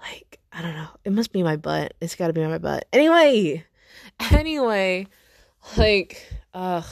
[0.00, 0.88] like, I don't know.
[1.04, 1.94] It must be my butt.
[2.00, 2.86] It's got to be my butt.
[2.92, 3.64] Anyway,
[4.30, 5.06] anyway,
[5.76, 6.86] like, ugh.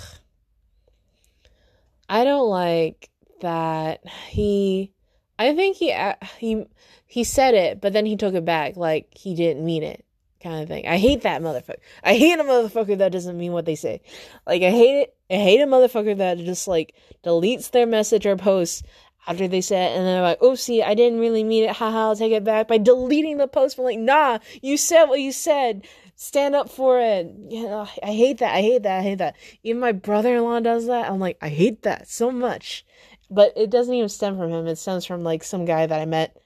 [2.09, 3.09] I don't like
[3.41, 4.93] that he.
[5.39, 6.67] I think he uh, he
[7.07, 8.77] he said it, but then he took it back.
[8.77, 10.05] Like he didn't mean it
[10.45, 10.87] kind of thing.
[10.87, 11.81] I hate that motherfucker.
[12.05, 14.03] I hate a motherfucker that doesn't mean what they say.
[14.47, 15.17] Like I hate it.
[15.31, 18.85] I hate a motherfucker that just like deletes their message or post
[19.27, 21.71] after they said it, and they're like, oh, "Oopsie, I didn't really mean it.
[21.71, 25.21] Haha, I'll take it back." By deleting the post, I'm like, "Nah, you said what
[25.21, 25.87] you said.
[26.15, 28.55] Stand up for it." Yeah, I hate that.
[28.55, 29.01] I hate that.
[29.01, 29.37] I hate that.
[29.63, 31.11] Even my brother-in-law does that.
[31.11, 32.85] I'm like, I hate that so much.
[33.31, 34.67] But it doesn't even stem from him.
[34.67, 36.37] It stems from like some guy that I met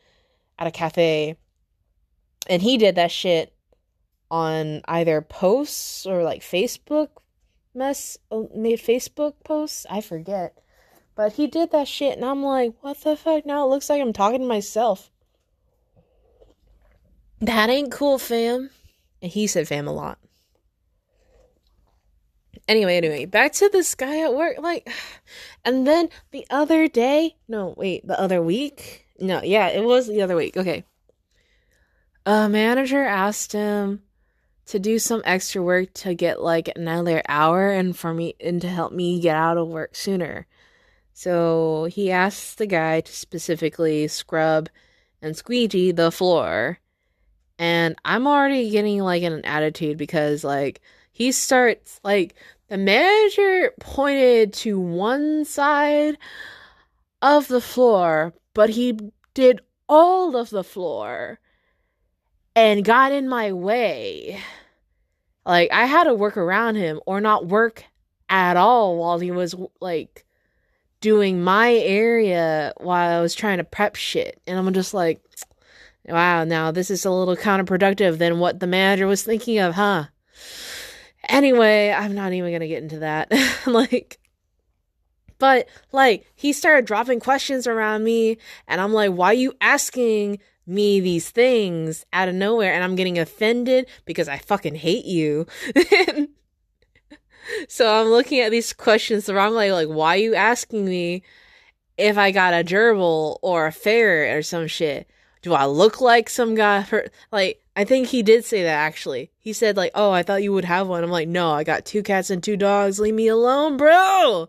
[0.59, 1.37] at a cafe,
[2.49, 3.53] and he did that shit
[4.31, 7.09] on either posts or like Facebook
[7.75, 9.87] mess uh, made Facebook posts.
[9.89, 10.59] I forget.
[11.15, 13.45] But he did that shit and I'm like, what the fuck?
[13.45, 15.11] Now it looks like I'm talking to myself.
[17.41, 18.71] That ain't cool, fam.
[19.23, 20.19] And he said fam a lot.
[22.69, 24.59] Anyway, anyway, back to this guy at work.
[24.59, 24.89] Like,
[25.65, 29.07] and then the other day, no, wait, the other week?
[29.19, 30.57] No, yeah, it was the other week.
[30.57, 30.85] Okay.
[32.27, 34.03] A manager asked him
[34.69, 38.69] to do some extra work to get like another hour and for me and to
[38.69, 40.47] help me get out of work sooner.
[41.15, 44.69] So he asked the guy to specifically scrub
[45.23, 46.79] and squeegee the floor.
[47.59, 52.35] And I'm already getting like in an attitude because like he starts like
[52.69, 56.19] the manager pointed to one side
[57.23, 58.99] of the floor, but he
[59.33, 61.41] did all of the floor
[62.55, 64.41] and got in my way.
[65.49, 67.83] Like I had to work around him or not work
[68.29, 70.27] at all while he was like
[71.01, 74.43] doing my area while I was trying to prep shit.
[74.47, 75.23] And I'm just like,
[76.05, 80.05] wow, now this is a little counterproductive than what the manager was thinking of, huh?
[81.31, 83.33] Anyway, I'm not even going to get into that.
[83.67, 84.19] like,
[85.39, 90.41] but like, he started dropping questions around me, and I'm like, why are you asking
[90.69, 95.47] me these things out of nowhere and I'm getting offended because I fucking hate you.
[97.69, 101.23] so I'm looking at these questions the wrong way, like, why are you asking me
[101.97, 105.09] if I got a gerbil or a ferret or some shit?
[105.43, 106.83] Do I look like some guy?
[106.83, 109.31] For, like, I think he did say that actually.
[109.39, 111.03] He said, like, oh, I thought you would have one.
[111.03, 113.01] I'm like, no, I got two cats and two dogs.
[113.01, 114.49] Leave me alone, bro.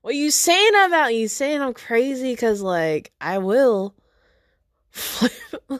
[0.00, 2.34] What you saying about you saying I'm crazy?
[2.34, 3.94] Cause like I will.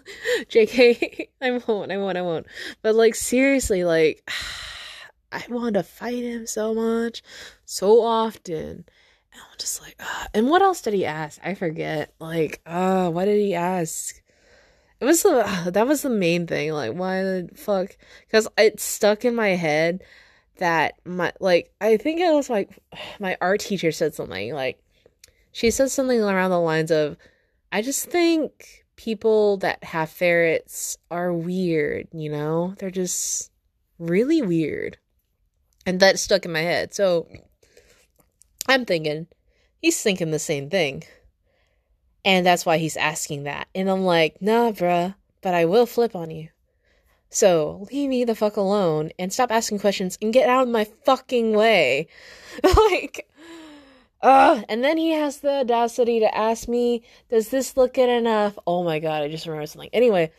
[0.49, 2.47] JK, I won't, I won't, I won't.
[2.83, 4.29] But like seriously, like
[5.33, 7.23] I want to fight him so much,
[7.65, 8.85] so often.
[9.33, 11.41] And I'm just like, uh, and what else did he ask?
[11.43, 12.13] I forget.
[12.19, 14.21] Like, uh, what did he ask?
[15.01, 16.73] It was the that was the main thing.
[16.73, 17.97] Like, why the fuck?
[18.27, 20.03] Because it stuck in my head
[20.57, 22.79] that my like I think it was like
[23.21, 24.83] my art teacher said something like
[25.53, 27.19] she said something around the lines of,
[27.71, 32.75] I just think people that have ferrets are weird, you know?
[32.79, 33.51] They're just
[33.99, 34.97] really weird.
[35.85, 36.95] And that stuck in my head.
[36.95, 37.27] So
[38.69, 39.27] I'm thinking,
[39.79, 41.03] he's thinking the same thing.
[42.25, 43.67] And that's why he's asking that.
[43.75, 46.51] And I'm like, nah, bruh, but I will flip on you.
[47.29, 50.85] So leave me the fuck alone and stop asking questions and get out of my
[51.05, 52.07] fucking way.
[52.63, 53.29] like,
[54.23, 54.65] Ugh.
[54.69, 58.59] And then he has the audacity to ask me, Does this look good enough?
[58.67, 59.91] Oh my god, I just remember something.
[59.93, 60.33] Anyway,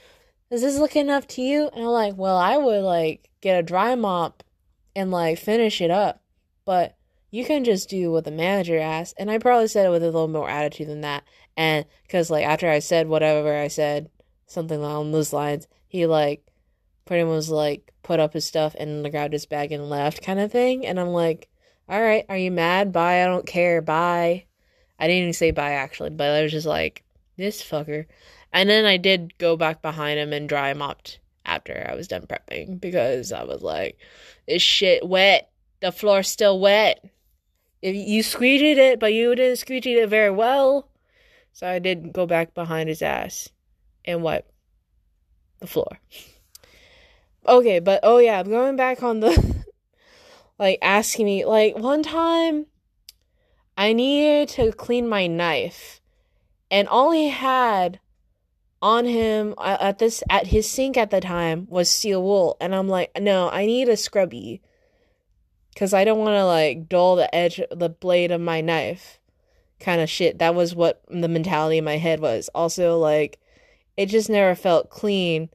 [0.50, 1.70] does this look enough to you?
[1.74, 4.44] And I'm like, Well, I would like get a dry mop
[4.96, 6.22] and like finish it up.
[6.66, 6.96] But
[7.30, 9.16] you can just do what the manager asked.
[9.18, 11.24] And I probably said it with a little more attitude than that.
[11.58, 14.10] And because like after I said whatever I said,
[14.46, 16.46] something along those lines, he like
[17.06, 20.52] pretty much like put up his stuff and grabbed his bag and left kind of
[20.52, 20.86] thing.
[20.86, 21.50] And I'm like,
[21.90, 22.92] all right, are you mad?
[22.92, 23.82] Bye, I don't care.
[23.82, 24.46] Bye.
[25.00, 27.04] I didn't even say bye actually, but I was just like,
[27.38, 28.06] this fucker.
[28.52, 32.28] And then I did go back behind him and dry mopped after I was done
[32.28, 33.98] prepping because I was like,
[34.48, 35.50] this shit wet.
[35.82, 37.04] the floor's still wet.
[37.82, 40.88] You squeegeed it, but you didn't squeegee it very well.
[41.52, 43.50] So I did go back behind his ass
[44.06, 44.50] and wipe
[45.60, 46.00] the floor.
[47.46, 49.32] Okay, but oh yeah, I'm going back on the
[50.60, 52.68] like asking me like one time
[53.76, 56.02] I needed to clean my knife
[56.70, 58.00] and all he had
[58.82, 62.58] on him uh, at this at his sink at the time was steel wool.
[62.60, 64.62] And I'm like no I need a scrubby
[65.76, 69.20] cuz I don't want to like dull the edge the blade of my knife
[69.80, 70.40] kind of shit.
[70.40, 72.50] That was what the mentality in my head was.
[72.54, 73.40] Also like
[73.98, 75.50] it just never felt clean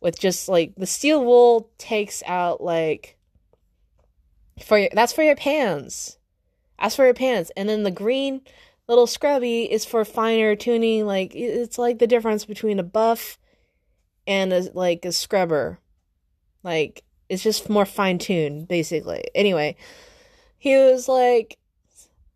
[0.00, 3.15] with just like the steel wool takes out like
[4.62, 6.18] for your that's for your pans.
[6.80, 8.42] That's for your pans, and then the green
[8.88, 11.06] little scrubby is for finer tuning.
[11.06, 13.38] Like it's like the difference between a buff
[14.26, 15.78] and a like a scrubber.
[16.62, 19.24] Like it's just more fine tuned, basically.
[19.34, 19.76] Anyway,
[20.58, 21.58] he was like,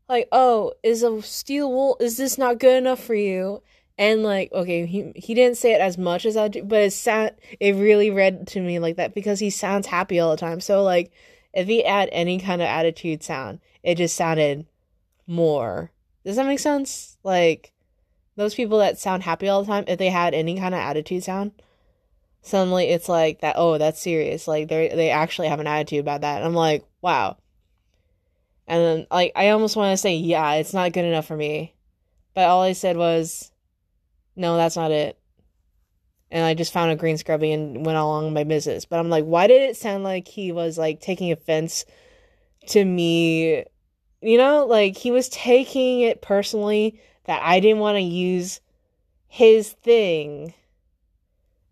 [0.08, 1.96] like, oh, is a steel wool?
[2.00, 3.62] Is this not good enough for you?
[3.98, 6.92] And like, okay, he he didn't say it as much as I do, but it
[6.92, 10.60] sound it really read to me like that because he sounds happy all the time.
[10.60, 11.12] So like,
[11.53, 14.66] if he had any kind of attitude sound, it just sounded
[15.26, 15.90] more.
[16.24, 17.16] Does that make sense?
[17.22, 17.72] Like
[18.36, 21.24] those people that sound happy all the time, if they had any kind of attitude
[21.24, 21.53] sound,
[22.42, 23.57] suddenly it's like that.
[23.59, 24.48] Oh, that's serious.
[24.48, 26.38] Like they they actually have an attitude about that.
[26.38, 27.36] And I'm like, wow.
[28.66, 31.74] And then like I almost want to say, yeah, it's not good enough for me,
[32.34, 33.51] but all I said was
[34.36, 35.19] no, that's not it.
[36.31, 38.85] And I just found a green scrubby and went along my business.
[38.85, 41.85] But I'm like, why did it sound like he was like taking offense
[42.68, 43.64] to me?
[44.22, 48.61] You know, like he was taking it personally that I didn't want to use
[49.26, 50.55] his thing.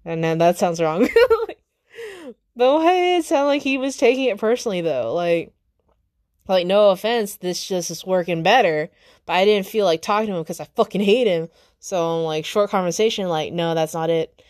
[0.04, 1.08] And then that sounds wrong.
[2.56, 5.12] but why did it sound like he was taking it personally though?
[5.14, 5.52] Like,
[6.48, 8.88] like no offense, this just is working better.
[9.26, 11.48] But I didn't feel like talking to him because I fucking hate him.
[11.80, 14.42] So I'm like, short conversation, like, no, that's not it.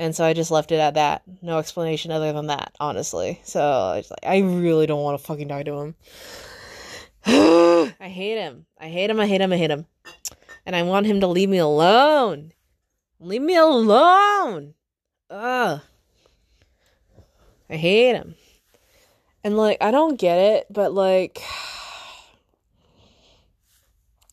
[0.00, 1.20] And so I just left it at that.
[1.42, 3.38] No explanation other than that, honestly.
[3.44, 5.94] So I like, I really don't want to fucking talk to him.
[8.00, 8.64] I hate him.
[8.78, 9.20] I hate him.
[9.20, 9.52] I hate him.
[9.52, 9.84] I hate him.
[10.64, 12.52] And I want him to leave me alone.
[13.20, 14.72] Leave me alone.
[15.28, 15.82] Ugh.
[17.68, 18.36] I hate him.
[19.44, 21.42] And like, I don't get it, but like.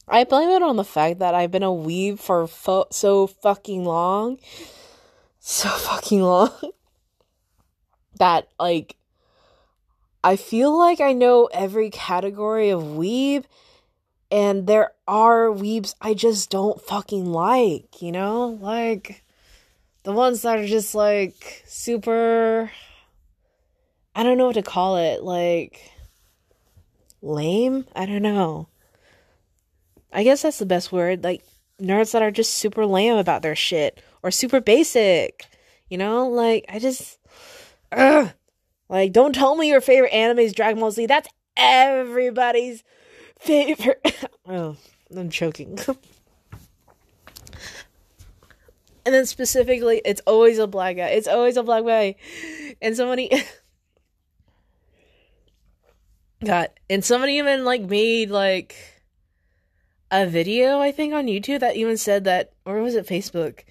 [0.07, 3.83] I blame it on the fact that I've been a weeb for fo- so fucking
[3.83, 4.37] long.
[5.49, 6.51] So fucking long.
[8.19, 8.97] that, like,
[10.21, 13.45] I feel like I know every category of weeb,
[14.29, 18.59] and there are weebs I just don't fucking like, you know?
[18.59, 19.23] Like,
[20.03, 22.69] the ones that are just, like, super.
[24.13, 25.23] I don't know what to call it.
[25.23, 25.79] Like,
[27.21, 27.85] lame?
[27.95, 28.67] I don't know
[30.11, 31.23] I guess that's the best word.
[31.23, 31.43] Like
[31.81, 35.45] nerds that are just super lame about their shit or super basic.
[35.89, 37.17] You know, like I just,
[37.93, 38.31] ugh.
[38.89, 41.05] like don't tell me your favorite anime is Dragon Ball Z.
[41.05, 42.83] That's everybody's
[43.39, 44.25] favorite.
[44.47, 44.75] oh,
[45.15, 45.79] I'm choking.
[49.05, 51.07] and then specifically, it's always a black guy.
[51.07, 52.15] It's always a black guy,
[52.81, 53.31] and somebody.
[56.45, 58.75] God, and somebody even like made like
[60.11, 63.63] a video I think on YouTube that even said that or was it Facebook?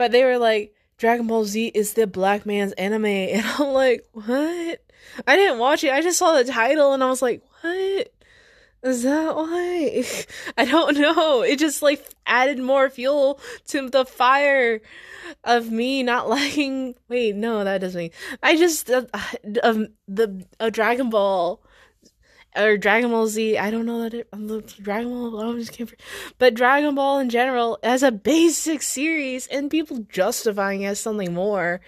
[0.00, 4.02] But they were like Dragon Ball Z is the black man's anime and I'm like,
[4.14, 4.82] "What?"
[5.26, 5.92] I didn't watch it.
[5.92, 8.10] I just saw the title and I was like, "What?"
[8.82, 10.02] Is that why?
[10.56, 11.42] I don't know.
[11.42, 14.80] It just like added more fuel to the fire
[15.44, 16.94] of me not liking.
[17.10, 18.00] Wait, no, that doesn't.
[18.00, 18.10] Mean,
[18.42, 19.04] I just uh,
[19.62, 21.62] um the a Dragon Ball
[22.56, 23.58] or Dragon Ball Z.
[23.58, 24.46] I don't know that it, um,
[24.82, 25.54] Dragon Ball.
[25.54, 25.92] I just can't.
[26.38, 31.80] But Dragon Ball in general, as a basic series, and people justifying as something more,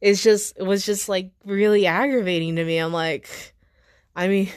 [0.00, 2.78] is just was just like really aggravating to me.
[2.78, 3.54] I'm like,
[4.14, 4.50] I mean,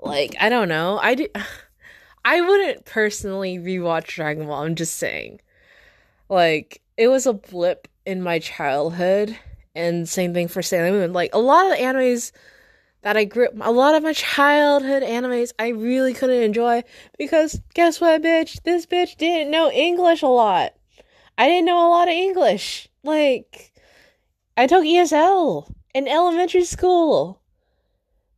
[0.00, 0.98] like I don't know.
[1.00, 1.28] I do.
[2.24, 4.64] I wouldn't personally rewatch Dragon Ball.
[4.64, 5.40] I'm just saying,
[6.28, 9.36] like it was a blip in my childhood.
[9.74, 11.12] And same thing for Sailor Moon.
[11.12, 12.32] Like a lot of the animes
[13.02, 16.82] that I grew a lot of my childhood animes I really couldn't enjoy
[17.18, 18.62] because guess what, bitch?
[18.62, 20.74] This bitch didn't know English a lot.
[21.36, 22.88] I didn't know a lot of English.
[23.04, 23.72] Like,
[24.56, 27.40] I took ESL in elementary school.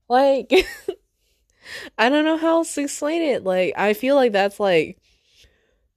[0.08, 0.52] Like,
[1.98, 3.42] I don't know how else to explain it.
[3.42, 4.98] Like, I feel like that's like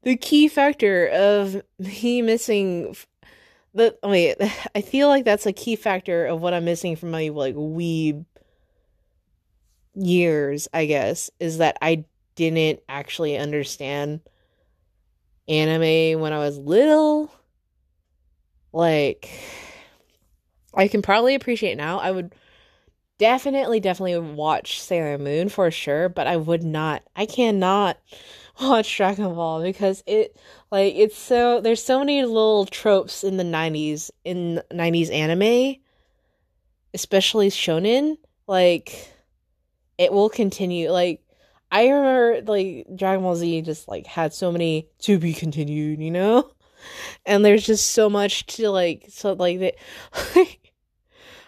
[0.04, 2.96] the key factor of me missing
[3.74, 4.38] the wait,
[4.76, 8.26] I feel like that's a key factor of what I'm missing from my like weeb
[9.94, 14.22] years, I guess, is that I didn't actually understand
[15.48, 17.32] anime when I was little.
[18.72, 19.30] Like
[20.74, 22.00] I can probably appreciate now.
[22.00, 22.34] I would
[23.20, 27.04] definitely definitely watch Sailor Moon for sure, but I would not.
[27.16, 27.98] I cannot
[28.62, 30.36] watch Dragon Ball because it
[30.72, 35.78] like it's so there's so many little tropes in the 90s in 90s anime
[36.94, 38.18] especially shonen
[38.48, 39.13] like
[39.98, 41.22] it will continue like
[41.72, 46.12] I remember like Dragon Ball Z just like had so many to be continued, you
[46.12, 46.50] know?
[47.26, 49.76] And there's just so much to like so like that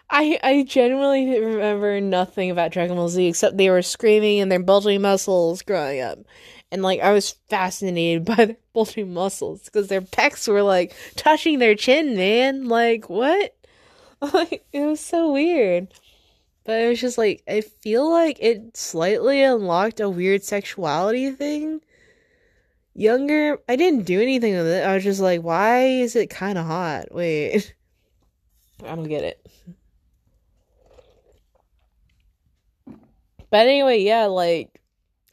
[0.10, 4.64] I I genuinely remember nothing about Dragon Ball Z except they were screaming and their
[4.64, 6.20] bulging muscles growing up
[6.72, 11.60] and like I was fascinated by their bulging muscles because their pecs were like touching
[11.60, 12.68] their chin, man.
[12.68, 13.56] Like what?
[14.22, 15.90] Like it was so weird.
[16.66, 21.82] But it was just like I feel like it slightly unlocked a weird sexuality thing.
[22.96, 24.86] Younger, I didn't do anything with it.
[24.86, 27.14] I was just like, why is it kind of hot?
[27.14, 27.76] Wait,
[28.84, 29.46] I don't get it.
[33.50, 34.82] But anyway, yeah, like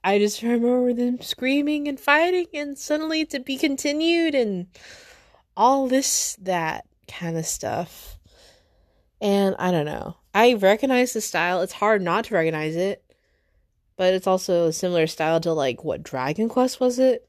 [0.05, 4.67] I just remember them screaming and fighting and suddenly to be continued and
[5.57, 8.19] all this, that kind of stuff.
[9.23, 10.17] And I don't know.
[10.35, 11.63] I recognize the style.
[11.63, 13.05] It's hard not to recognize it.
[13.97, 17.29] But it's also a similar style to like what Dragon Quest was it?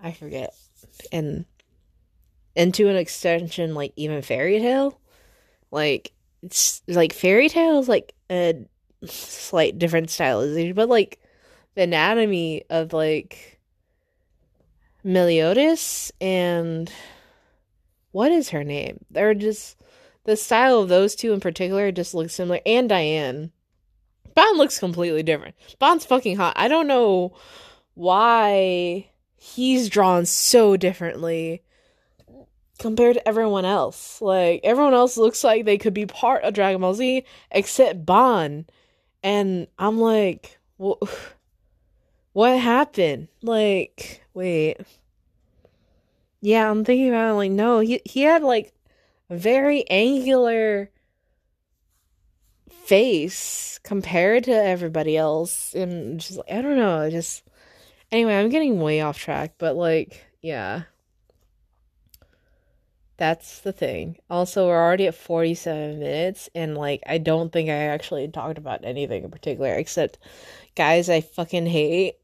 [0.00, 0.52] I forget.
[1.12, 1.44] And
[2.56, 5.00] and to an extension like even Fairy Tail.
[5.70, 6.12] Like
[6.42, 8.66] it's like Fairy Tail is like a
[9.04, 11.20] slight different stylization, but like
[11.76, 13.60] the anatomy of like
[15.04, 16.90] Meliodas and
[18.10, 19.04] what is her name?
[19.10, 19.76] They're just
[20.28, 22.60] the style of those two in particular just looks similar.
[22.66, 23.50] And Diane.
[24.34, 25.54] Ban looks completely different.
[25.78, 26.52] Ban's fucking hot.
[26.54, 27.34] I don't know
[27.94, 31.62] why he's drawn so differently
[32.78, 34.20] compared to everyone else.
[34.20, 38.66] Like everyone else looks like they could be part of Dragon Ball Z except Ban.
[39.22, 43.28] And I'm like, what happened?
[43.40, 44.76] Like, wait.
[46.42, 48.74] Yeah, I'm thinking about it, like, no, he he had like
[49.30, 50.90] very angular
[52.68, 55.74] face compared to everybody else.
[55.74, 57.44] And just like I don't know, just
[58.10, 60.82] anyway, I'm getting way off track, but like, yeah.
[63.18, 64.18] That's the thing.
[64.30, 68.84] Also, we're already at 47 minutes, and like, I don't think I actually talked about
[68.84, 70.20] anything in particular except
[70.76, 72.14] guys I fucking hate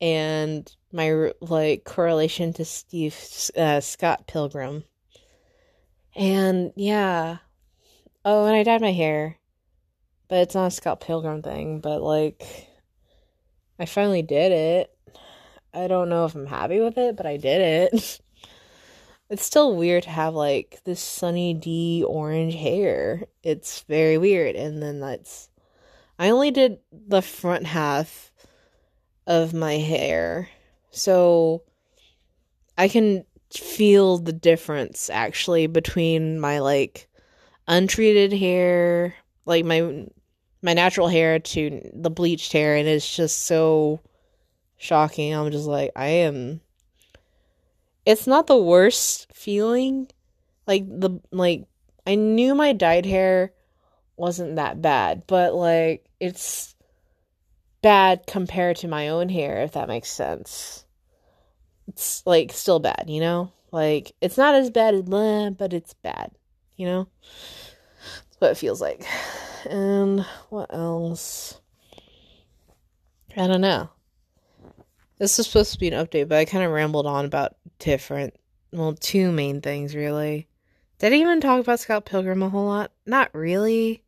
[0.00, 3.16] and my like correlation to Steve
[3.56, 4.84] uh, Scott Pilgrim.
[6.14, 7.38] And yeah.
[8.24, 9.36] Oh, and I dyed my hair.
[10.28, 12.68] But it's not a Scott Pilgrim thing, but like
[13.78, 14.96] I finally did it.
[15.72, 18.20] I don't know if I'm happy with it, but I did it.
[19.30, 23.24] it's still weird to have like this Sunny D orange hair.
[23.42, 24.56] It's very weird.
[24.56, 25.48] And then that's
[26.18, 28.30] I only did the front half
[29.26, 30.48] of my hair.
[30.90, 31.62] So
[32.76, 33.24] I can
[33.54, 37.08] feel the difference actually between my like
[37.66, 39.14] untreated hair,
[39.46, 40.06] like my
[40.62, 44.00] my natural hair to the bleached hair and it's just so
[44.76, 45.34] shocking.
[45.34, 46.60] I'm just like I am
[48.06, 50.08] it's not the worst feeling.
[50.66, 51.66] Like the like
[52.06, 53.52] I knew my dyed hair
[54.16, 56.74] wasn't that bad, but like it's
[57.82, 60.84] bad compared to my own hair, if that makes sense.
[61.90, 63.50] It's like still bad, you know?
[63.72, 66.30] Like it's not as bad as blah, but it's bad,
[66.76, 67.08] you know?
[67.22, 69.04] That's what it feels like.
[69.68, 70.20] And
[70.50, 71.60] what else?
[73.36, 73.90] I don't know.
[75.18, 78.34] This is supposed to be an update, but I kind of rambled on about different,
[78.72, 80.46] well, two main things really.
[81.00, 82.92] Did I even talk about Scott Pilgrim a whole lot?
[83.04, 84.04] Not really.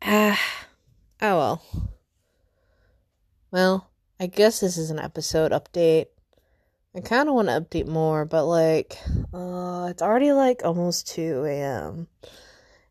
[0.00, 0.40] Ah,
[1.20, 1.62] oh well.
[3.50, 6.06] Well, I guess this is an episode update.
[6.94, 8.98] I kind of want to update more, but like,
[9.32, 12.08] uh, it's already like almost 2 a.m.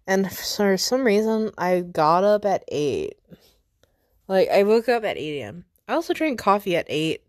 [0.08, 3.14] And for some reason, I got up at 8.
[4.28, 5.66] Like, I woke up at 8 a.m.
[5.88, 7.22] I also drank coffee at 8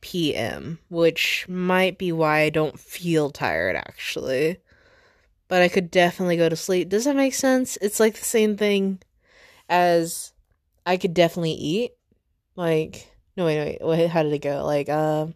[0.00, 4.58] p.m., which might be why I don't feel tired actually.
[5.46, 6.88] But I could definitely go to sleep.
[6.88, 7.78] Does that make sense?
[7.80, 9.00] It's like the same thing
[9.68, 10.32] as
[10.84, 11.92] I could definitely eat
[12.56, 14.64] like, no, wait, wait, wait, how did it go?
[14.64, 15.28] Like, uh,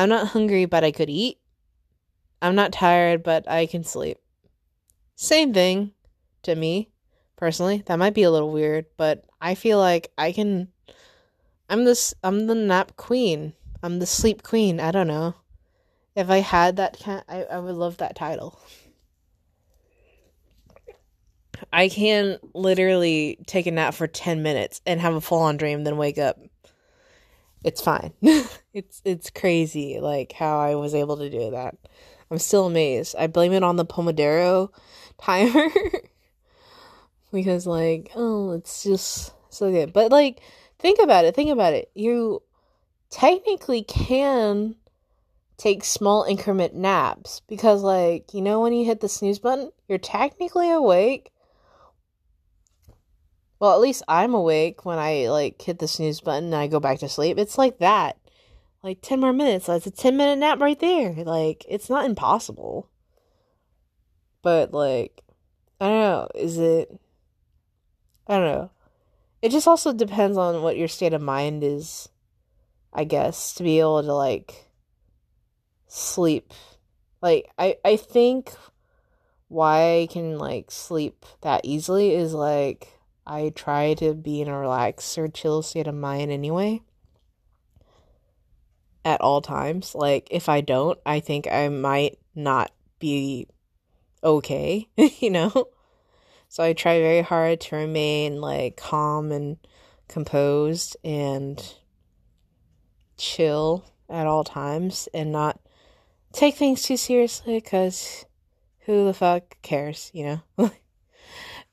[0.00, 1.38] I'm not hungry, but I could eat.
[2.40, 4.16] I'm not tired, but I can sleep.
[5.14, 5.92] Same thing
[6.42, 6.88] to me,
[7.36, 7.82] personally.
[7.84, 10.68] That might be a little weird, but I feel like I can
[11.68, 13.52] I'm this I'm the nap queen.
[13.82, 14.80] I'm the sleep queen.
[14.80, 15.34] I don't know.
[16.16, 16.96] If I had that
[17.28, 18.58] I, I would love that title.
[21.70, 25.84] I can literally take a nap for 10 minutes and have a full on dream,
[25.84, 26.38] then wake up.
[27.62, 28.12] It's fine.
[28.72, 31.76] it's it's crazy like how I was able to do that.
[32.30, 33.16] I'm still amazed.
[33.18, 34.70] I blame it on the Pomodoro
[35.20, 35.68] timer
[37.32, 39.92] because like, oh, it's just so good.
[39.92, 40.40] But like
[40.78, 41.34] think about it.
[41.34, 41.90] Think about it.
[41.94, 42.42] You
[43.10, 44.76] technically can
[45.58, 49.98] take small increment naps because like, you know when you hit the snooze button, you're
[49.98, 51.30] technically awake
[53.60, 56.80] well, at least I'm awake when I like hit the snooze button and I go
[56.80, 57.38] back to sleep.
[57.38, 58.16] It's like that.
[58.82, 59.66] Like 10 more minutes.
[59.66, 61.12] That's a 10 minute nap right there.
[61.12, 62.88] Like, it's not impossible.
[64.42, 65.20] But, like,
[65.78, 66.28] I don't know.
[66.34, 66.98] Is it.
[68.26, 68.70] I don't know.
[69.42, 72.08] It just also depends on what your state of mind is,
[72.92, 74.70] I guess, to be able to, like,
[75.86, 76.54] sleep.
[77.20, 78.52] Like, I, I think
[79.48, 82.88] why I can, like, sleep that easily is, like,
[83.30, 86.82] I try to be in a relaxed or chill state of mind anyway.
[89.04, 89.94] At all times.
[89.94, 93.46] Like, if I don't, I think I might not be
[94.24, 95.68] okay, you know?
[96.48, 99.58] So I try very hard to remain like calm and
[100.08, 101.62] composed and
[103.16, 105.60] chill at all times and not
[106.32, 108.24] take things too seriously because
[108.80, 110.72] who the fuck cares, you know?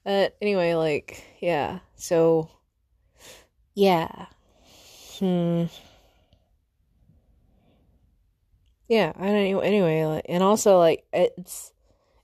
[0.08, 1.80] But anyway, like, yeah.
[1.96, 2.50] So,
[3.74, 4.28] yeah.
[5.20, 5.66] Hmm.
[8.88, 9.60] Yeah, I don't know.
[9.60, 11.74] Anyway, like, and also, like, it's,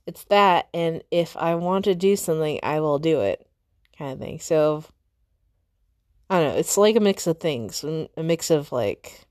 [0.07, 3.45] it's that, and if I want to do something, I will do it,
[3.97, 4.39] kind of thing.
[4.39, 4.85] So,
[6.29, 6.59] I don't know.
[6.59, 9.25] It's like a mix of things, a mix of, like,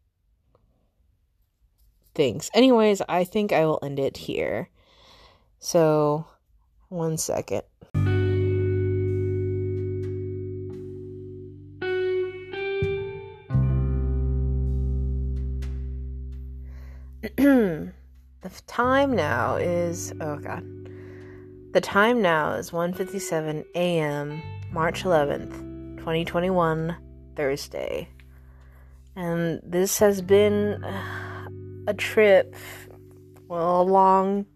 [2.14, 2.50] things.
[2.52, 4.68] Anyways, I think I will end it here.
[5.58, 6.26] So,
[6.88, 7.62] one second.
[18.66, 20.64] Time now is oh god.
[21.72, 24.42] The time now is 1:57 a.m.
[24.72, 26.96] March 11th, 2021,
[27.36, 28.08] Thursday.
[29.16, 31.48] And this has been uh,
[31.86, 32.54] a trip
[33.48, 34.46] well, a long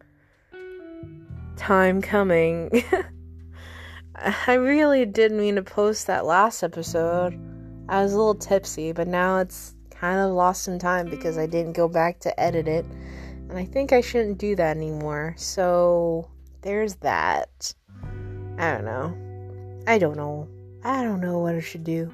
[1.57, 2.83] time coming.
[4.47, 7.39] I really didn't mean to post that last episode.
[7.89, 11.47] I was a little tipsy, but now it's kind of lost some time because I
[11.47, 12.87] didn't go back to edit it.
[13.57, 15.35] And I think I shouldn't do that anymore.
[15.39, 16.29] So
[16.61, 17.75] there's that.
[18.59, 19.17] I don't know.
[19.87, 20.47] I don't know.
[20.85, 22.13] I don't know what I should do.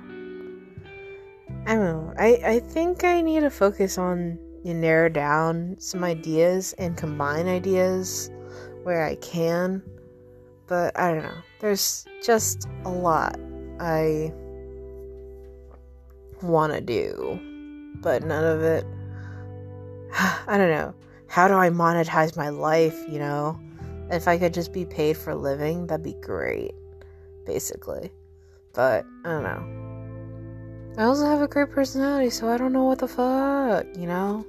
[1.66, 2.14] I don't know.
[2.16, 7.48] I, I think I need to focus on and narrow down some ideas and combine
[7.48, 8.30] ideas
[8.84, 9.82] where I can.
[10.68, 11.42] But I don't know.
[11.58, 13.36] There's just a lot
[13.80, 14.32] I
[16.40, 17.40] want to do
[18.00, 18.84] but none of it.
[20.46, 20.94] I don't know.
[21.32, 23.58] How do I monetize my life, you know?
[24.10, 26.74] If I could just be paid for living, that'd be great,
[27.46, 28.10] basically.
[28.74, 30.92] But I don't know.
[30.98, 34.44] I also have a great personality, so I don't know what the fuck, you know?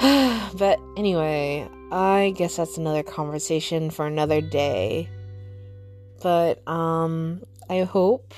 [0.56, 5.10] but anyway, I guess that's another conversation for another day.
[6.22, 8.32] But um I hope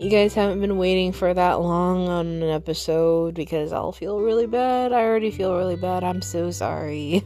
[0.00, 4.46] you guys haven't been waiting for that long on an episode because I'll feel really
[4.46, 4.94] bad.
[4.94, 6.02] I already feel really bad.
[6.02, 7.22] I'm so sorry.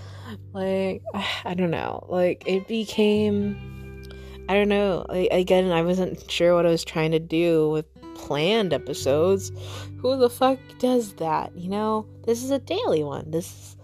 [0.54, 1.02] like,
[1.44, 2.06] I don't know.
[2.08, 4.02] Like, it became.
[4.48, 5.04] I don't know.
[5.06, 9.52] Like, again, I wasn't sure what I was trying to do with planned episodes.
[9.98, 11.54] Who the fuck does that?
[11.54, 12.06] You know?
[12.24, 13.30] This is a daily one.
[13.32, 13.76] This is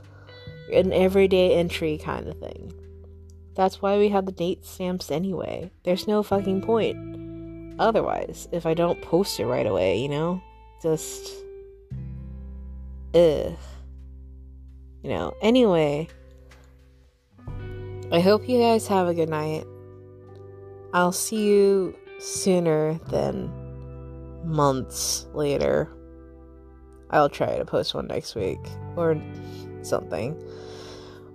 [0.72, 2.72] an everyday entry kind of thing.
[3.54, 5.70] That's why we have the date stamps anyway.
[5.82, 7.29] There's no fucking point
[7.80, 10.40] otherwise if I don't post it right away, you know?
[10.82, 11.28] Just.
[13.14, 13.56] Ugh.
[15.02, 16.08] You know, anyway.
[18.12, 19.64] I hope you guys have a good night.
[20.92, 23.50] I'll see you sooner than
[24.44, 25.88] months later.
[27.10, 28.58] I'll try to post one next week
[28.96, 29.20] or
[29.82, 30.36] something.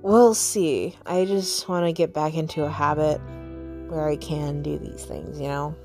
[0.02, 0.96] We'll see.
[1.06, 3.20] I just want to get back into a habit
[3.90, 5.76] where I can do these things, you know?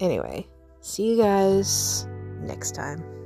[0.00, 0.46] Anyway,
[0.80, 2.06] see you guys
[2.40, 3.19] next time.